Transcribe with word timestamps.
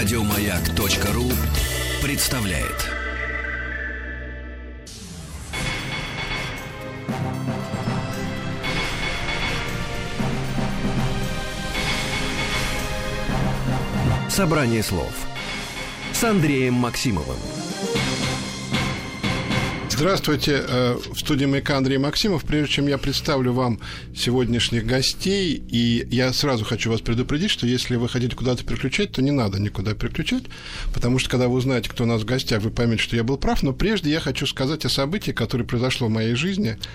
Радиомаяк.ру 0.00 1.30
представляет. 2.02 2.88
Собрание 14.30 14.82
слов 14.82 15.12
с 16.14 16.24
Андреем 16.24 16.72
Максимовым. 16.72 17.59
Здравствуйте, 20.00 20.64
э, 20.66 20.96
в 21.12 21.18
студии 21.18 21.44
Маяка 21.44 21.76
Андрей 21.76 21.98
Максимов. 21.98 22.46
Прежде 22.46 22.72
чем 22.72 22.86
я 22.86 22.96
представлю 22.96 23.52
вам 23.52 23.80
сегодняшних 24.16 24.86
гостей, 24.86 25.62
и 25.68 26.08
я 26.10 26.32
сразу 26.32 26.64
хочу 26.64 26.90
вас 26.90 27.02
предупредить, 27.02 27.50
что 27.50 27.66
если 27.66 27.96
вы 27.96 28.08
хотите 28.08 28.34
куда-то 28.34 28.64
переключать, 28.64 29.12
то 29.12 29.20
не 29.20 29.30
надо 29.30 29.60
никуда 29.60 29.92
переключать, 29.92 30.44
потому 30.94 31.18
что 31.18 31.28
когда 31.28 31.48
вы 31.48 31.56
узнаете, 31.56 31.90
кто 31.90 32.04
у 32.04 32.06
нас 32.06 32.22
в 32.22 32.24
гостях, 32.24 32.62
вы 32.62 32.70
поймете, 32.70 33.02
что 33.02 33.14
я 33.14 33.24
был 33.24 33.36
прав. 33.36 33.62
Но 33.62 33.74
прежде 33.74 34.10
я 34.10 34.20
хочу 34.20 34.46
сказать 34.46 34.86
о 34.86 34.88
событии, 34.88 35.32
которое 35.32 35.64
произошло 35.64 36.06
в 36.06 36.10
моей 36.10 36.34
жизни– 36.34 36.78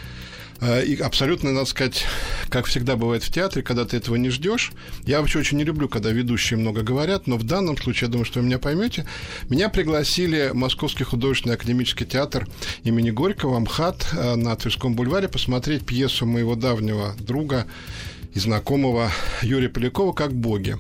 и 0.62 0.96
абсолютно, 0.96 1.52
надо 1.52 1.66
сказать, 1.66 2.06
как 2.50 2.66
всегда 2.66 2.96
бывает 2.96 3.24
в 3.24 3.32
театре, 3.32 3.62
когда 3.62 3.86
ты 3.86 3.98
этого 3.98 4.16
не 4.16 4.30
ждешь. 4.30 4.72
Я 5.06 5.20
вообще 5.20 5.40
очень 5.40 5.58
не 5.58 5.64
люблю, 5.64 5.90
когда 5.90 6.12
ведущие 6.12 6.58
много 6.58 6.82
говорят, 6.82 7.28
но 7.28 7.38
в 7.38 7.44
данном 7.44 7.78
случае, 7.78 8.08
я 8.08 8.12
думаю, 8.12 8.26
что 8.26 8.40
вы 8.40 8.46
меня 8.46 8.60
поймете. 8.60 9.06
Меня 9.50 9.70
пригласили 9.70 10.52
Московский 10.54 11.04
художественный 11.04 11.56
академический 11.56 12.06
театр 12.06 12.48
имени 12.84 13.12
Горького, 13.12 13.60
МХАТ, 13.60 14.08
э, 14.14 14.36
на 14.36 14.56
Тверском 14.56 14.96
бульваре 14.96 15.28
посмотреть 15.28 15.86
пьесу 15.86 16.26
моего 16.26 16.56
давнего 16.56 17.16
друга 17.20 17.68
и 18.34 18.40
знакомого 18.40 19.12
Юрия 19.42 19.70
Полякова 19.70 20.14
«Как 20.14 20.34
боги». 20.34 20.78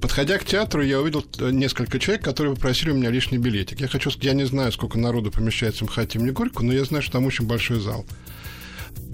Подходя 0.00 0.38
к 0.38 0.44
театру, 0.44 0.82
я 0.82 1.00
увидел 1.00 1.24
э, 1.38 1.50
несколько 1.50 1.98
человек, 1.98 2.24
которые 2.24 2.54
попросили 2.54 2.90
у 2.90 2.94
меня 2.94 3.10
лишний 3.10 3.38
билетик. 3.38 3.80
Я 3.80 3.88
хочу 3.88 4.10
сказать, 4.10 4.26
я 4.26 4.32
не 4.32 4.44
знаю, 4.44 4.72
сколько 4.72 4.98
народу 4.98 5.30
помещается 5.30 5.84
в 5.84 5.88
МХАТе 5.88 6.18
имени 6.18 6.30
Горького, 6.30 6.66
но 6.66 6.72
я 6.72 6.84
знаю, 6.84 7.02
что 7.02 7.12
там 7.12 7.26
очень 7.26 7.46
большой 7.46 7.80
зал 7.80 8.06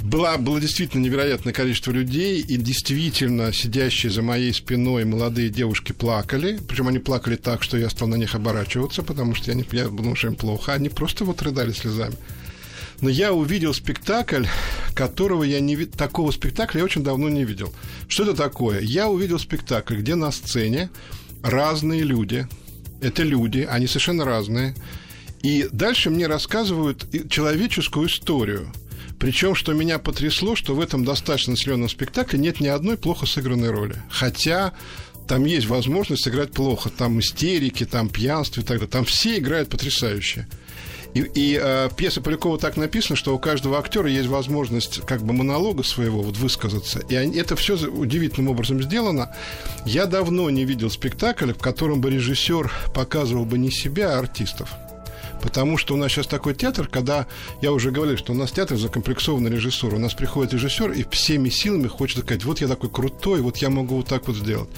была, 0.02 0.36
было 0.36 0.60
действительно 0.60 1.02
невероятное 1.02 1.52
количество 1.52 1.90
людей, 1.90 2.40
и 2.40 2.56
действительно 2.56 3.52
сидящие 3.52 4.12
за 4.12 4.22
моей 4.22 4.52
спиной 4.52 5.04
молодые 5.04 5.48
девушки 5.48 5.92
плакали, 5.92 6.58
причем 6.68 6.88
они 6.88 6.98
плакали 6.98 7.36
так, 7.36 7.62
что 7.62 7.76
я 7.76 7.88
стал 7.90 8.08
на 8.08 8.16
них 8.16 8.34
оборачиваться, 8.34 9.02
потому 9.02 9.34
что 9.34 9.50
я, 9.50 9.54
не, 9.56 9.64
я 9.72 9.88
думал, 9.88 10.14
что 10.14 10.28
им 10.28 10.36
плохо, 10.36 10.74
они 10.74 10.88
просто 10.88 11.24
вот 11.24 11.42
рыдали 11.42 11.72
слезами. 11.72 12.14
Но 13.00 13.08
я 13.08 13.32
увидел 13.32 13.74
спектакль, 13.74 14.46
которого 14.94 15.42
я 15.42 15.60
не 15.60 15.76
видел, 15.76 15.92
такого 15.92 16.30
спектакля 16.30 16.78
я 16.78 16.84
очень 16.84 17.04
давно 17.04 17.28
не 17.28 17.44
видел. 17.44 17.72
Что 18.08 18.22
это 18.24 18.34
такое? 18.34 18.80
Я 18.80 19.08
увидел 19.08 19.38
спектакль, 19.38 19.96
где 19.96 20.14
на 20.14 20.30
сцене 20.30 20.90
разные 21.42 22.02
люди, 22.02 22.46
это 23.02 23.22
люди, 23.22 23.66
они 23.68 23.86
совершенно 23.86 24.24
разные, 24.24 24.74
и 25.42 25.68
дальше 25.72 26.10
мне 26.10 26.26
рассказывают 26.26 27.06
человеческую 27.30 28.08
историю– 28.08 28.72
причем, 29.18 29.54
что 29.54 29.72
меня 29.72 29.98
потрясло, 29.98 30.56
что 30.56 30.74
в 30.74 30.80
этом 30.80 31.04
достаточно 31.04 31.52
населенном 31.52 31.88
спектакле 31.88 32.38
нет 32.38 32.60
ни 32.60 32.68
одной 32.68 32.96
плохо 32.96 33.26
сыгранной 33.26 33.70
роли. 33.70 33.96
Хотя 34.10 34.74
там 35.26 35.44
есть 35.44 35.66
возможность 35.66 36.22
сыграть 36.22 36.52
плохо. 36.52 36.90
Там 36.90 37.18
истерики, 37.20 37.84
там 37.84 38.08
пьянство 38.08 38.60
и 38.60 38.64
так 38.64 38.78
далее. 38.78 38.88
Там 38.88 39.04
все 39.04 39.38
играют 39.38 39.68
потрясающе. 39.68 40.46
И, 41.14 41.20
и 41.34 41.60
э, 41.60 41.88
пьеса 41.96 42.20
Полякова 42.20 42.58
так 42.58 42.76
написана, 42.76 43.16
что 43.16 43.34
у 43.34 43.38
каждого 43.38 43.78
актера 43.78 44.06
есть 44.06 44.28
возможность 44.28 45.00
как 45.06 45.22
бы 45.22 45.32
монолога 45.32 45.82
своего 45.82 46.20
вот 46.22 46.36
высказаться. 46.36 47.00
И 47.08 47.14
они, 47.14 47.38
это 47.38 47.56
все 47.56 47.76
удивительным 47.76 48.50
образом 48.50 48.82
сделано. 48.82 49.34
Я 49.86 50.04
давно 50.04 50.50
не 50.50 50.66
видел 50.66 50.90
спектакля, 50.90 51.54
в 51.54 51.58
котором 51.58 52.02
бы 52.02 52.10
режиссер 52.10 52.70
показывал 52.94 53.46
бы 53.46 53.56
не 53.56 53.70
себя, 53.70 54.14
а 54.14 54.18
артистов. 54.18 54.74
Потому 55.42 55.78
что 55.78 55.94
у 55.94 55.96
нас 55.96 56.12
сейчас 56.12 56.26
такой 56.26 56.54
театр, 56.54 56.88
когда, 56.88 57.26
я 57.60 57.72
уже 57.72 57.90
говорил, 57.90 58.16
что 58.16 58.32
у 58.32 58.36
нас 58.36 58.52
театр 58.52 58.76
закомплексованный 58.76 59.50
режиссер. 59.50 59.94
У 59.94 59.98
нас 59.98 60.14
приходит 60.14 60.54
режиссер 60.54 60.92
и 60.92 61.04
всеми 61.10 61.48
силами 61.48 61.88
хочет 61.88 62.24
сказать, 62.24 62.44
вот 62.44 62.60
я 62.60 62.68
такой 62.68 62.90
крутой, 62.90 63.40
вот 63.40 63.58
я 63.58 63.70
могу 63.70 63.96
вот 63.96 64.06
так 64.06 64.26
вот 64.26 64.36
сделать. 64.36 64.68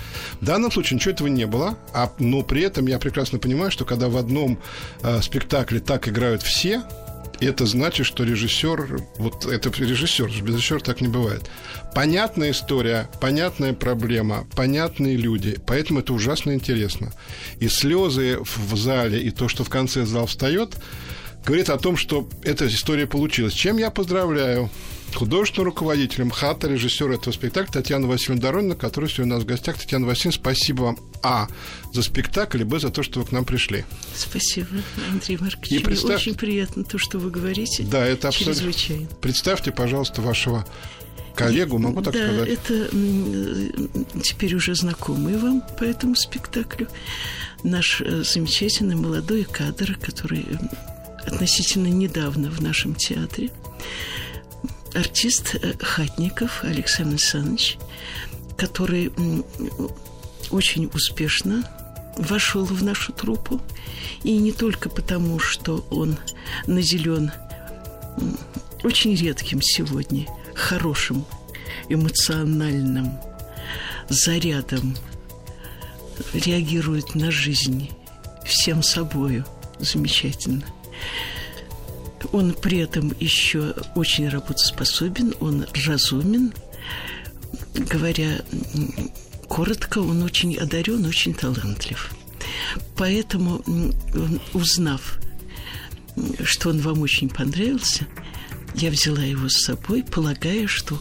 В 0.41 0.44
данном 0.44 0.70
случае 0.70 0.96
ничего 0.96 1.12
этого 1.12 1.28
не 1.28 1.46
было, 1.46 1.78
а, 1.92 2.12
но 2.19 2.42
при 2.42 2.62
этом 2.62 2.86
я 2.86 2.98
прекрасно 2.98 3.38
понимаю, 3.38 3.70
что 3.70 3.84
когда 3.84 4.08
в 4.08 4.16
одном 4.16 4.58
э, 5.02 5.20
спектакле 5.22 5.80
так 5.80 6.08
играют 6.08 6.42
все, 6.42 6.82
это 7.47 7.66
значит, 7.66 8.06
что 8.06 8.25
режиссер, 8.25 9.00
вот 9.19 9.47
это 9.47 9.71
режиссер, 9.71 10.26
без 10.43 10.54
режиссера 10.54 10.81
так 10.81 11.00
не 11.00 11.09
бывает. 11.09 11.49
Понятная 11.94 12.50
история, 12.50 13.09
понятная 13.21 13.72
проблема, 13.72 14.47
понятные 14.54 15.16
люди, 15.16 15.59
поэтому 15.66 16.00
это 16.00 16.12
ужасно 16.12 16.53
интересно. 16.53 17.12
И 17.60 17.69
слезы 17.69 18.38
в 18.41 18.76
зале, 18.76 19.21
и 19.21 19.31
то, 19.31 19.49
что 19.49 19.65
в 19.65 19.71
конце 19.71 20.04
зал 20.04 20.26
встает, 20.26 20.76
говорит 21.44 21.71
о 21.71 21.78
том, 21.78 21.97
что 21.97 22.28
эта 22.43 22.66
история 22.66 23.06
получилась. 23.06 23.55
Чем 23.55 23.78
я 23.78 23.91
поздравляю 23.91 24.70
художественным 25.14 25.66
руководителем 25.66 26.30
ХАТа, 26.30 26.69
режиссера 26.69 27.14
этого 27.14 27.32
спектакля 27.32 27.72
Татьяна 27.72 28.06
Васильевна 28.06 28.41
Доронина, 28.41 28.74
которая 28.74 29.10
сегодня 29.10 29.34
у 29.34 29.36
нас 29.36 29.44
в 29.44 29.46
гостях. 29.46 29.78
Татьяна 29.78 30.06
Васильевна, 30.06 30.41
спасибо 30.41 30.82
вам, 30.82 30.98
А, 31.22 31.48
за 31.92 32.02
спектакль, 32.02 32.60
и 32.60 32.64
Б, 32.64 32.78
за 32.78 32.91
то, 32.91 33.02
что 33.02 33.20
вы 33.20 33.26
к 33.26 33.32
нам 33.32 33.44
пришли. 33.44 33.84
Спасибо, 34.14 34.69
Андрей 35.10 35.38
Маркович. 35.38 35.72
И 35.72 35.78
представь... 35.80 36.08
Мне 36.08 36.14
очень 36.16 36.34
приятно 36.34 36.84
то, 36.84 36.98
что 36.98 37.19
вы 37.19 37.30
говорите. 37.30 37.82
Да, 37.82 38.06
это 38.06 38.28
абсолютно. 38.28 38.54
Чрезвычайно. 38.54 39.08
Представьте, 39.20 39.72
пожалуйста, 39.72 40.22
вашего 40.22 40.66
коллегу, 41.34 41.78
могу 41.78 42.02
так 42.02 42.14
да, 42.14 42.26
сказать? 42.26 42.48
это 42.48 42.88
теперь 44.22 44.54
уже 44.56 44.75
знакомый 44.75 45.36
вам 45.36 45.62
по 45.78 45.84
этому 45.84 46.16
спектаклю. 46.16 46.88
Наш 47.62 48.00
э, 48.00 48.25
замечательный 48.25 48.96
молодой 48.96 49.44
кадр, 49.44 49.96
который 50.00 50.46
относительно 51.25 51.86
недавно 51.86 52.50
в 52.50 52.60
нашем 52.60 52.94
театре. 52.94 53.50
Артист 54.98 55.54
э, 55.54 55.75
Хатников 55.78 56.64
Александр 56.64 57.12
Александрович, 57.12 57.78
который 58.56 59.12
очень 60.50 60.91
успешно 60.92 61.62
вошел 62.16 62.64
в 62.64 62.82
нашу 62.82 63.12
труппу. 63.12 63.60
И 64.25 64.37
не 64.38 64.50
только 64.50 64.88
потому, 64.88 65.38
что 65.38 65.87
он 65.91 66.16
наделен 66.66 67.31
очень 68.82 69.14
редким 69.14 69.62
сегодня 69.62 70.26
хорошим 70.56 71.25
эмоциональным 71.88 73.20
зарядом 74.08 74.97
реагирует 76.34 77.14
на 77.14 77.31
жизнь 77.31 77.91
всем 78.44 78.82
собою 78.82 79.44
замечательно. 79.78 80.64
Он 82.32 82.52
при 82.52 82.78
этом 82.78 83.12
еще 83.20 83.74
очень 83.94 84.28
работоспособен, 84.28 85.34
он 85.40 85.66
разумен. 85.86 86.52
Говоря 87.74 88.42
коротко, 89.48 89.98
он 89.98 90.22
очень 90.22 90.56
одарен, 90.56 91.04
очень 91.04 91.34
талантлив. 91.34 92.10
Поэтому, 92.96 93.62
узнав, 94.52 95.18
что 96.44 96.70
он 96.70 96.80
вам 96.80 97.02
очень 97.02 97.28
понравился, 97.28 98.06
я 98.74 98.90
взяла 98.90 99.22
его 99.22 99.48
с 99.48 99.62
собой, 99.62 100.02
полагая, 100.02 100.66
что 100.66 101.00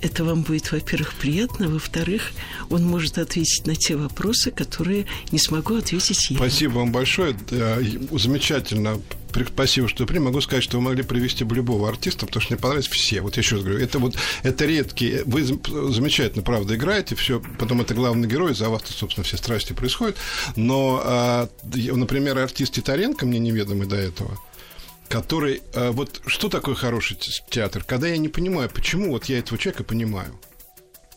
это 0.00 0.24
вам 0.24 0.42
будет, 0.42 0.70
во-первых, 0.70 1.14
приятно, 1.14 1.68
во-вторых, 1.68 2.30
он 2.70 2.84
может 2.84 3.18
ответить 3.18 3.66
на 3.66 3.74
те 3.74 3.96
вопросы, 3.96 4.50
которые 4.50 5.06
не 5.32 5.38
смогу 5.38 5.76
ответить 5.76 6.30
я. 6.30 6.36
Спасибо 6.36 6.74
вам 6.74 6.92
большое. 6.92 7.36
Замечательно. 8.12 9.00
Спасибо, 9.54 9.88
что 9.88 10.06
при. 10.06 10.18
Могу 10.18 10.40
сказать, 10.40 10.62
что 10.64 10.78
вы 10.78 10.84
могли 10.84 11.02
привести 11.02 11.44
бы 11.44 11.56
любого 11.56 11.88
артиста, 11.88 12.26
потому 12.26 12.42
что 12.42 12.52
мне 12.52 12.60
понравились 12.60 12.88
все. 12.88 13.20
Вот 13.20 13.36
я 13.36 13.42
еще 13.42 13.56
раз 13.56 13.64
говорю, 13.64 13.80
это 13.82 13.98
вот 13.98 14.16
это 14.42 14.64
редкие. 14.64 15.22
Вы 15.24 15.42
замечательно, 15.44 16.42
правда, 16.42 16.74
играете, 16.74 17.14
все. 17.14 17.42
Потом 17.58 17.80
это 17.80 17.94
главный 17.94 18.28
герой, 18.28 18.54
за 18.54 18.68
вас, 18.68 18.82
собственно, 18.86 19.24
все 19.24 19.36
страсти 19.36 19.72
происходят. 19.72 20.16
Но, 20.56 21.00
а, 21.04 21.48
например, 21.64 22.38
артист 22.38 22.74
Титаренко 22.74 23.26
мне 23.26 23.38
неведомый 23.38 23.86
до 23.86 23.96
этого 23.96 24.38
который... 25.08 25.60
Э, 25.74 25.90
вот 25.90 26.22
что 26.26 26.48
такое 26.48 26.74
хороший 26.74 27.18
театр? 27.50 27.84
Когда 27.84 28.08
я 28.08 28.16
не 28.16 28.28
понимаю, 28.28 28.70
почему 28.70 29.10
вот 29.10 29.26
я 29.26 29.38
этого 29.38 29.58
человека 29.58 29.84
понимаю. 29.84 30.40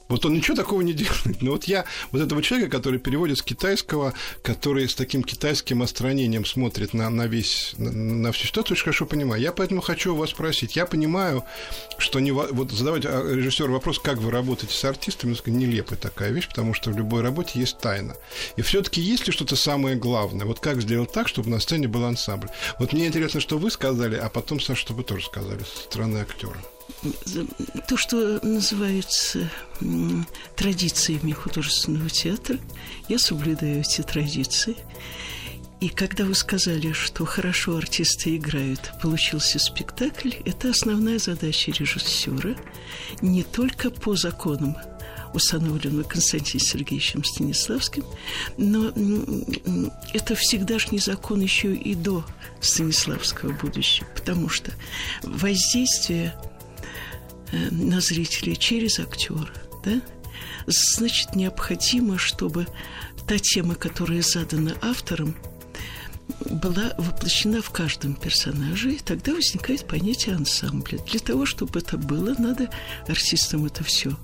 Вот 0.08 0.26
он 0.26 0.34
ничего 0.34 0.56
такого 0.56 0.82
не 0.82 0.94
делает. 0.94 1.42
Но 1.42 1.52
вот 1.52 1.66
я 1.66 1.86
вот 2.12 2.22
этого 2.22 2.42
человека, 2.42 2.78
который 2.78 3.00
переводит 3.00 3.40
с 3.40 3.42
китайского, 3.42 4.14
который 4.44 4.88
с 4.88 4.96
таким 4.96 5.24
китайским 5.24 5.82
остранением 5.82 6.46
смотрит 6.46 6.94
на, 6.94 7.10
на 7.10 7.28
весь, 7.28 7.74
на, 7.78 7.92
на 7.92 8.32
всю 8.32 8.48
ситуацию, 8.48 8.76
очень 8.76 8.84
хорошо 8.84 9.06
понимаю. 9.06 9.42
Я 9.42 9.52
поэтому 9.52 9.82
хочу 9.82 10.14
у 10.14 10.18
вас 10.18 10.30
спросить. 10.32 10.76
Я 10.76 10.86
понимаю, 10.86 11.44
что 11.98 12.20
не, 12.20 12.32
вот 12.32 12.72
задавать 12.72 13.06
а, 13.06 13.34
режиссеру 13.34 13.74
вопрос, 13.74 14.00
как 14.00 14.18
вы 14.18 14.32
работаете 14.32 14.74
с 14.74 14.86
артистами, 14.86 15.36
нелепая 15.46 15.98
такая 15.98 16.32
вещь, 16.32 16.48
потому 16.48 16.74
что 16.74 16.92
в 16.92 16.98
любой 16.98 17.22
работе 17.22 17.60
есть 17.60 17.80
тайна. 17.80 18.16
И 18.58 18.62
все-таки 18.62 19.02
есть 19.02 19.26
ли 19.28 19.34
что-то 19.34 19.56
самое 19.56 19.96
главное? 19.96 20.46
Вот 20.46 20.60
как 20.60 20.82
сделать 20.82 21.12
так, 21.12 21.28
чтобы 21.28 21.50
на 21.50 21.60
сцене 21.60 21.88
был 21.88 22.04
ансамбль? 22.06 22.50
Вот 22.80 22.94
мне 22.94 23.08
интересно, 23.08 23.40
что 23.40 23.58
вы 23.58 23.72
сказали, 23.72 24.16
а 24.16 24.30
потом, 24.30 24.60
Саша, 24.60 24.82
что 24.82 24.94
вы 24.94 25.04
тоже 25.04 25.26
сказали 25.26 25.64
со 25.64 25.84
стороны 25.84 26.20
актера. 26.20 26.58
То, 27.88 27.98
что 27.98 28.40
называется 28.44 29.50
традициями 30.56 31.32
художественного 31.32 32.10
театра, 32.10 32.58
я 33.10 33.20
соблюдаю 33.20 33.82
эти 33.82 34.02
традиции. 34.02 34.76
И 35.82 35.90
когда 35.90 36.24
вы 36.24 36.36
сказали, 36.36 36.94
что 36.94 37.26
хорошо 37.26 37.76
артисты 37.78 38.38
играют, 38.38 38.94
получился 39.02 39.60
спектакль, 39.60 40.32
это 40.46 40.70
основная 40.70 41.20
задача 41.20 41.72
режиссера 41.72 42.56
не 43.22 43.44
только 43.44 43.92
по 43.92 44.16
законам 44.16 44.78
установленного 45.34 46.04
Константином 46.04 46.66
Сергеевичем 46.66 47.24
Станиславским, 47.26 48.06
но 48.58 48.88
это 50.14 50.34
всегдашний 50.36 51.00
закон 51.00 51.42
еще 51.42 51.76
и 51.76 51.94
до 51.94 52.24
Станиславского 52.62 53.52
будущего, 53.52 54.08
потому 54.16 54.48
что 54.48 54.72
воздействие 55.24 56.34
на 57.52 58.02
зрителей 58.02 58.56
через 58.56 59.00
актера, 59.00 59.54
да, 59.84 60.02
значит, 60.68 61.36
необходимо, 61.36 62.18
чтобы 62.18 62.68
та 63.28 63.38
тема, 63.40 63.76
которая 63.76 64.22
задана 64.22 64.76
автором, 64.82 65.36
была 66.50 66.94
воплощена 66.98 67.62
в 67.62 67.70
каждом 67.70 68.16
персонаже, 68.16 68.94
и 68.94 69.00
тогда 69.00 69.34
возникает 69.34 69.88
понятие 69.88 70.36
ансамбля. 70.36 70.98
Для 71.00 71.20
того, 71.20 71.46
чтобы 71.46 71.80
это 71.80 71.98
было, 71.98 72.34
надо 72.38 72.70
артистам 73.08 73.66
это 73.66 73.84
все 73.84 74.18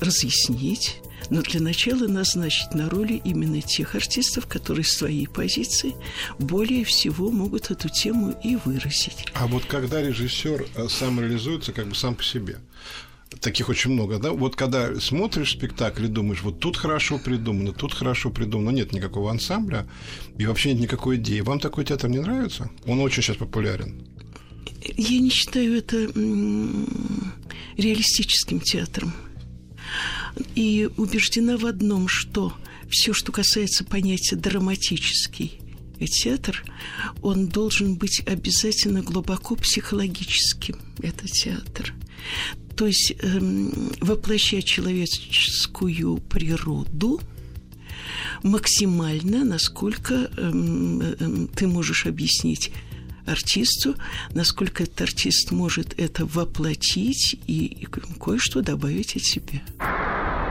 разъяснить, 0.00 1.00
но 1.30 1.42
для 1.42 1.60
начала 1.60 2.06
назначить 2.06 2.74
на 2.74 2.88
роли 2.88 3.20
именно 3.24 3.60
тех 3.62 3.94
артистов, 3.94 4.46
которые 4.46 4.84
с 4.84 4.96
своей 4.96 5.26
позиции 5.26 5.94
более 6.38 6.84
всего 6.84 7.30
могут 7.30 7.70
эту 7.70 7.88
тему 7.88 8.34
и 8.42 8.56
выразить. 8.56 9.26
А 9.34 9.46
вот 9.46 9.64
когда 9.64 10.02
режиссер 10.02 10.66
э, 10.74 10.88
сам 10.88 11.20
реализуется 11.20 11.72
как 11.72 11.88
бы 11.88 11.94
сам 11.94 12.14
по 12.14 12.22
себе, 12.22 12.58
таких 13.40 13.68
очень 13.68 13.90
много, 13.92 14.18
да? 14.18 14.32
Вот 14.32 14.56
когда 14.56 14.94
смотришь 15.00 15.52
спектакль 15.52 16.04
и 16.04 16.08
думаешь, 16.08 16.42
вот 16.42 16.60
тут 16.60 16.76
хорошо 16.76 17.18
придумано, 17.18 17.72
тут 17.72 17.94
хорошо 17.94 18.30
придумано, 18.30 18.70
нет 18.70 18.92
никакого 18.92 19.30
ансамбля 19.30 19.86
и 20.38 20.46
вообще 20.46 20.72
нет 20.72 20.82
никакой 20.82 21.16
идеи. 21.16 21.40
Вам 21.40 21.60
такой 21.60 21.84
театр 21.84 22.10
не 22.10 22.20
нравится? 22.20 22.70
Он 22.86 23.00
очень 23.00 23.22
сейчас 23.22 23.36
популярен. 23.36 24.06
Я 24.96 25.18
не 25.18 25.30
считаю 25.30 25.78
это 25.78 25.96
реалистическим 27.76 28.60
театром. 28.60 29.12
И 30.54 30.88
убеждена 30.96 31.56
в 31.56 31.66
одном, 31.66 32.08
что 32.08 32.52
все, 32.88 33.12
что 33.12 33.32
касается 33.32 33.84
понятия 33.84 34.36
драматический 34.36 35.60
театр, 36.06 36.64
он 37.22 37.46
должен 37.48 37.96
быть 37.96 38.22
обязательно 38.26 39.02
глубоко 39.02 39.56
психологическим. 39.56 40.76
Это 41.02 41.28
театр. 41.28 41.94
То 42.76 42.86
есть 42.86 43.14
эм, 43.20 43.92
воплощать 44.00 44.64
человеческую 44.64 46.18
природу 46.18 47.20
максимально, 48.42 49.44
насколько 49.44 50.30
эм, 50.36 51.00
эм, 51.00 51.48
ты 51.48 51.66
можешь 51.68 52.06
объяснить 52.06 52.72
артисту, 53.26 53.96
насколько 54.32 54.82
этот 54.82 55.00
артист 55.02 55.50
может 55.50 55.98
это 55.98 56.26
воплотить 56.26 57.36
и, 57.46 57.66
и 57.66 57.86
кое-что 57.86 58.62
добавить 58.62 59.16
от 59.16 59.22
себя. 59.22 59.62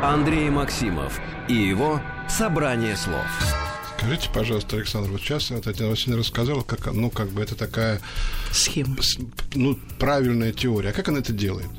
Андрей 0.02 0.50
Максимов 0.50 1.20
и 1.48 1.54
его 1.54 2.02
«Собрание 2.28 2.98
слов». 2.98 3.26
Скажите, 3.98 4.30
пожалуйста, 4.34 4.76
Александр, 4.76 5.12
вот 5.12 5.22
сейчас 5.22 5.46
Татьяна 5.64 5.92
Васильевна 5.92 6.20
рассказала, 6.20 6.62
как, 6.62 6.92
ну, 6.94 7.10
как 7.10 7.30
бы 7.30 7.42
это 7.42 7.56
такая... 7.56 8.02
Схема. 8.52 8.98
Ну, 9.56 9.80
правильная 9.98 10.52
теория. 10.52 10.90
А 10.90 10.94
как 10.94 11.08
она 11.08 11.20
это 11.20 11.32
делает? 11.32 11.70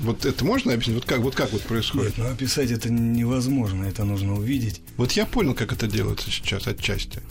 Вот 0.00 0.26
это 0.26 0.44
можно 0.44 0.72
объяснить? 0.72 0.96
Вот 0.96 1.04
как 1.04 1.20
вот, 1.20 1.36
как 1.36 1.52
вот 1.52 1.62
происходит? 1.62 2.18
Нет, 2.18 2.26
ну 2.26 2.32
описать 2.32 2.72
это 2.72 2.90
невозможно, 2.90 3.84
это 3.84 4.02
нужно 4.02 4.34
увидеть. 4.34 4.80
Вот 4.96 5.12
я 5.12 5.24
понял, 5.26 5.54
как 5.54 5.72
это 5.72 5.86
делается 5.86 6.28
сейчас 6.28 6.66
отчасти. 6.66 7.22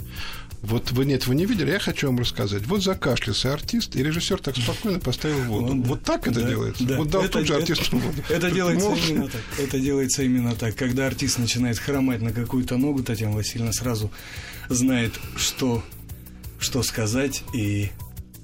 Вот 0.61 0.91
вы 0.91 1.05
нет, 1.05 1.25
вы 1.25 1.33
не 1.33 1.45
видели, 1.45 1.71
я 1.71 1.79
хочу 1.79 2.07
вам 2.07 2.19
рассказать. 2.19 2.67
Вот 2.67 2.83
закашлялся 2.83 3.51
артист, 3.53 3.95
и 3.95 4.03
режиссер 4.03 4.39
так 4.39 4.55
спокойно 4.55 4.99
поставил 4.99 5.41
воду. 5.43 5.71
Он, 5.71 5.81
вот 5.83 6.03
так 6.03 6.27
это 6.27 6.41
да, 6.41 6.49
делается? 6.49 6.83
Да. 6.83 6.97
Вот 6.97 7.09
дал 7.09 7.23
это, 7.23 7.39
тут 7.39 7.47
же 7.47 7.55
артисту 7.55 7.97
воду. 7.97 8.23
Это 8.29 8.51
делается 8.51 8.89
Мол... 8.89 8.97
именно 8.97 9.27
так. 9.27 9.41
Это 9.57 9.79
делается 9.79 10.23
именно 10.23 10.55
так. 10.55 10.75
Когда 10.75 11.07
артист 11.07 11.39
начинает 11.39 11.79
хромать 11.79 12.21
на 12.21 12.31
какую-то 12.31 12.77
ногу, 12.77 13.01
Татьяна 13.01 13.35
Васильевна 13.35 13.73
сразу 13.73 14.11
знает, 14.69 15.13
что, 15.35 15.83
что 16.59 16.83
сказать 16.83 17.43
и 17.55 17.89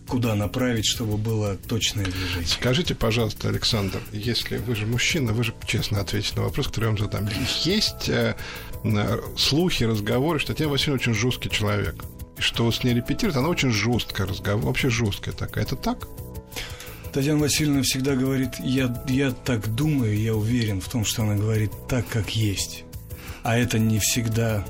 куда 0.07 0.35
направить, 0.35 0.85
чтобы 0.85 1.17
было 1.17 1.55
точное 1.55 2.05
движение. 2.05 2.47
Скажите, 2.47 2.95
пожалуйста, 2.95 3.49
Александр, 3.49 3.99
если 4.11 4.57
вы 4.57 4.75
же 4.75 4.85
мужчина, 4.85 5.33
вы 5.33 5.43
же 5.43 5.53
честно 5.65 5.99
ответите 5.99 6.37
на 6.37 6.43
вопрос, 6.43 6.67
который 6.67 6.85
я 6.85 6.89
вам 6.89 6.97
задам. 6.97 7.29
Есть 7.63 8.09
э, 8.09 8.35
слухи, 9.38 9.83
разговоры, 9.83 10.39
что 10.39 10.53
Татьяна 10.53 10.71
Васильевна 10.71 10.95
очень 10.95 11.13
жесткий 11.13 11.50
человек. 11.50 12.03
И 12.38 12.41
что 12.41 12.71
с 12.71 12.83
ней 12.83 12.94
репетирует, 12.94 13.38
она 13.38 13.50
очень 13.50 13.71
жесткая 13.71 14.27
разговор, 14.27 14.65
вообще 14.65 14.89
жесткая 14.89 15.33
такая. 15.33 15.63
Это 15.63 15.75
так? 15.75 16.07
Татьяна 17.12 17.39
Васильевна 17.39 17.81
всегда 17.81 18.15
говорит, 18.15 18.51
я, 18.59 19.03
я 19.07 19.31
так 19.31 19.74
думаю, 19.74 20.19
я 20.19 20.35
уверен 20.35 20.81
в 20.81 20.88
том, 20.88 21.03
что 21.03 21.24
она 21.24 21.35
говорит 21.35 21.71
так, 21.89 22.07
как 22.07 22.35
есть. 22.35 22.83
А 23.44 23.57
это 23.57 23.79
не 23.79 23.97
всегда, 24.00 24.63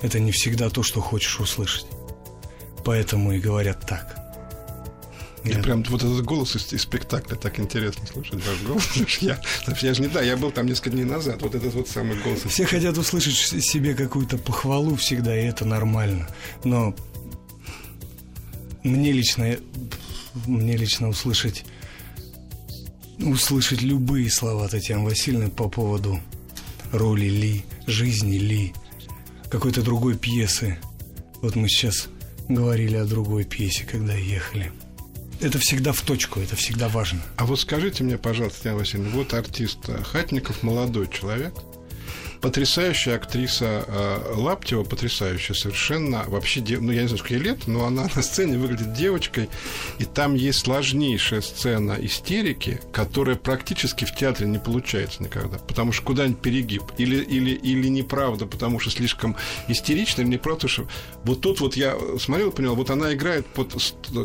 это 0.00 0.20
не 0.20 0.30
всегда 0.30 0.70
то, 0.70 0.82
что 0.82 1.00
хочешь 1.00 1.40
услышать. 1.40 1.86
Поэтому 2.84 3.32
и 3.32 3.40
говорят 3.40 3.86
так. 3.86 4.21
И 5.44 5.54
прям 5.54 5.82
вот 5.84 6.02
этот 6.02 6.24
голос 6.24 6.54
из, 6.54 6.72
из 6.72 6.82
спектакля 6.82 7.34
так 7.34 7.58
интересно 7.58 8.06
слушать 8.06 8.44
ваш 8.46 8.62
голос. 8.62 8.88
Я, 9.20 9.40
я 9.80 9.94
же 9.94 10.02
не 10.02 10.08
да, 10.08 10.22
я 10.22 10.36
был 10.36 10.52
там 10.52 10.66
несколько 10.66 10.90
дней 10.90 11.04
назад. 11.04 11.42
Вот 11.42 11.54
этот 11.54 11.74
вот 11.74 11.88
самый 11.88 12.16
голос. 12.22 12.42
Все 12.46 12.64
хотят 12.64 12.96
услышать 12.96 13.34
себе 13.64 13.94
какую-то 13.94 14.38
похвалу 14.38 14.94
всегда, 14.96 15.36
и 15.36 15.44
это 15.44 15.64
нормально. 15.64 16.28
Но 16.62 16.94
мне 18.84 19.12
лично, 19.12 19.56
мне 20.46 20.76
лично 20.76 21.08
услышать 21.08 21.64
услышать 23.18 23.82
любые 23.82 24.30
слова 24.30 24.68
Татьяны 24.68 25.04
Васильевны 25.04 25.48
по 25.48 25.68
поводу 25.68 26.20
роли 26.92 27.28
Ли, 27.28 27.64
жизни 27.86 28.36
Ли, 28.36 28.72
какой-то 29.48 29.82
другой 29.82 30.16
пьесы. 30.16 30.78
Вот 31.40 31.56
мы 31.56 31.68
сейчас 31.68 32.08
говорили 32.48 32.96
о 32.96 33.04
другой 33.04 33.44
пьесе, 33.44 33.84
когда 33.84 34.14
ехали 34.14 34.72
это 35.42 35.58
всегда 35.58 35.92
в 35.92 36.00
точку, 36.02 36.40
это 36.40 36.56
всегда 36.56 36.88
важно. 36.88 37.20
А 37.36 37.44
вот 37.44 37.60
скажите 37.60 38.04
мне, 38.04 38.16
пожалуйста, 38.18 38.58
Татьяна 38.58 38.78
Васильевна, 38.78 39.10
вот 39.10 39.34
артист 39.34 39.78
Хатников, 40.04 40.62
молодой 40.62 41.08
человек– 41.08 41.54
потрясающая 42.42 43.14
актриса 43.14 43.84
э, 43.86 44.34
Лаптева, 44.34 44.82
потрясающая 44.82 45.54
совершенно. 45.54 46.24
Вообще, 46.26 46.60
ну, 46.60 46.90
я 46.90 47.02
не 47.02 47.08
знаю, 47.08 47.18
сколько 47.18 47.34
ей 47.34 47.40
лет, 47.40 47.68
но 47.68 47.86
она 47.86 48.08
на 48.16 48.22
сцене 48.22 48.58
выглядит 48.58 48.92
девочкой, 48.92 49.48
и 49.98 50.04
там 50.04 50.34
есть 50.34 50.58
сложнейшая 50.58 51.40
сцена 51.40 51.96
истерики, 52.00 52.80
которая 52.92 53.36
практически 53.36 54.04
в 54.04 54.14
театре 54.14 54.48
не 54.48 54.58
получается 54.58 55.22
никогда, 55.22 55.58
потому 55.58 55.92
что 55.92 56.02
куда-нибудь 56.02 56.42
перегиб, 56.42 56.82
или, 56.98 57.16
или, 57.22 57.52
или 57.52 57.88
неправда, 57.88 58.46
потому 58.46 58.80
что 58.80 58.90
слишком 58.90 59.36
истерично, 59.68 60.22
или 60.22 60.30
неправда, 60.30 60.66
что 60.66 60.88
вот 61.22 61.40
тут 61.40 61.60
вот 61.60 61.76
я 61.76 61.96
смотрел 62.18 62.50
и 62.50 62.52
понял, 62.52 62.74
вот 62.74 62.90
она 62.90 63.14
играет 63.14 63.46
под, 63.46 63.72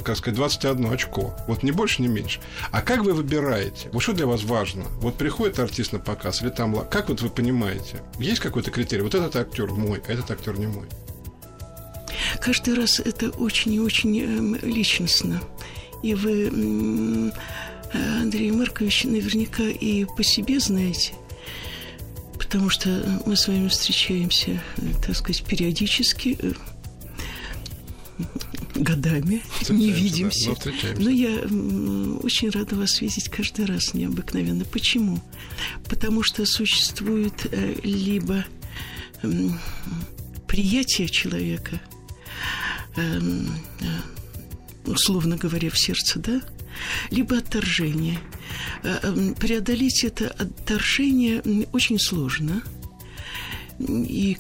как 0.04 0.18
сказать, 0.18 0.36
21 0.36 0.92
очко, 0.92 1.36
вот 1.48 1.62
не 1.62 1.72
больше, 1.72 2.02
не 2.02 2.08
меньше. 2.08 2.40
А 2.72 2.82
как 2.82 3.04
вы 3.04 3.14
выбираете? 3.14 3.90
Вот 3.94 4.02
что 4.02 4.14
для 4.14 4.26
вас 4.26 4.44
важно? 4.44 4.86
Вот 5.02 5.16
приходит 5.16 5.60
артист 5.60 5.94
на 5.94 6.00
показ, 6.00 6.42
или 6.42 6.50
там, 6.50 6.76
как 6.90 7.10
вот 7.10 7.22
вы 7.22 7.30
понимаете? 7.30 8.02
Есть 8.20 8.40
какой-то 8.40 8.72
критерий? 8.72 9.04
Вот 9.04 9.16
этот 9.16 9.36
актер 9.36 9.72
мой, 9.72 10.02
а 10.08 10.12
этот 10.12 10.32
актер 10.32 10.58
не 10.58 10.68
мой. 10.68 10.88
Каждый 12.42 12.76
раз 12.76 13.00
это 13.00 13.30
очень 13.30 13.74
и 13.74 13.80
очень 13.80 14.20
эм, 14.20 14.56
личностно. 14.56 15.42
И 16.04 16.14
вы, 16.14 17.32
Андрей 17.94 18.52
Маркович, 18.52 19.06
наверняка 19.06 19.64
и 19.64 20.06
по 20.06 20.24
себе 20.24 20.60
знаете, 20.60 21.14
потому 22.38 22.70
что 22.70 23.22
мы 23.26 23.36
с 23.36 23.48
вами 23.48 23.68
встречаемся, 23.68 24.62
так 25.06 25.16
сказать, 25.16 25.44
периодически, 25.44 26.38
годами, 28.76 29.42
не 29.70 29.92
видимся. 29.92 30.56
Да, 30.64 30.72
но, 30.98 31.04
но 31.06 31.10
я 31.10 31.36
очень 32.24 32.50
рада 32.50 32.76
вас 32.76 33.02
видеть 33.02 33.30
каждый 33.30 33.66
раз 33.66 33.94
необыкновенно. 33.94 34.66
Почему? 34.66 35.22
Потому 35.90 36.24
что 36.24 36.46
существует 36.46 37.48
э, 37.52 37.76
либо 37.84 38.46
приятие 40.48 41.10
человека, 41.10 41.82
эм, 42.96 43.50
э, 43.82 44.90
условно 44.90 45.38
говоря, 45.38 45.70
в 45.70 45.78
сердце, 45.78 46.20
да, 46.20 46.42
либо 47.10 47.38
отторжение. 47.38 48.20
Э, 48.84 49.00
эм, 49.04 49.34
преодолеть 49.36 50.04
это 50.04 50.28
отторжение 50.30 51.42
очень 51.72 52.00
сложно. 52.00 52.62
И 53.80 54.36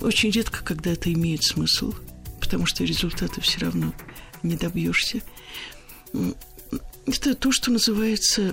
очень 0.00 0.30
редко, 0.30 0.64
когда 0.64 0.90
это 0.92 1.12
имеет 1.12 1.44
смысл– 1.44 1.92
потому 2.50 2.66
что 2.66 2.82
результата 2.82 3.40
все 3.40 3.60
равно 3.60 3.94
не 4.42 4.56
добьешься. 4.56 5.22
Это 7.06 7.36
то, 7.36 7.52
что 7.52 7.70
называется 7.70 8.52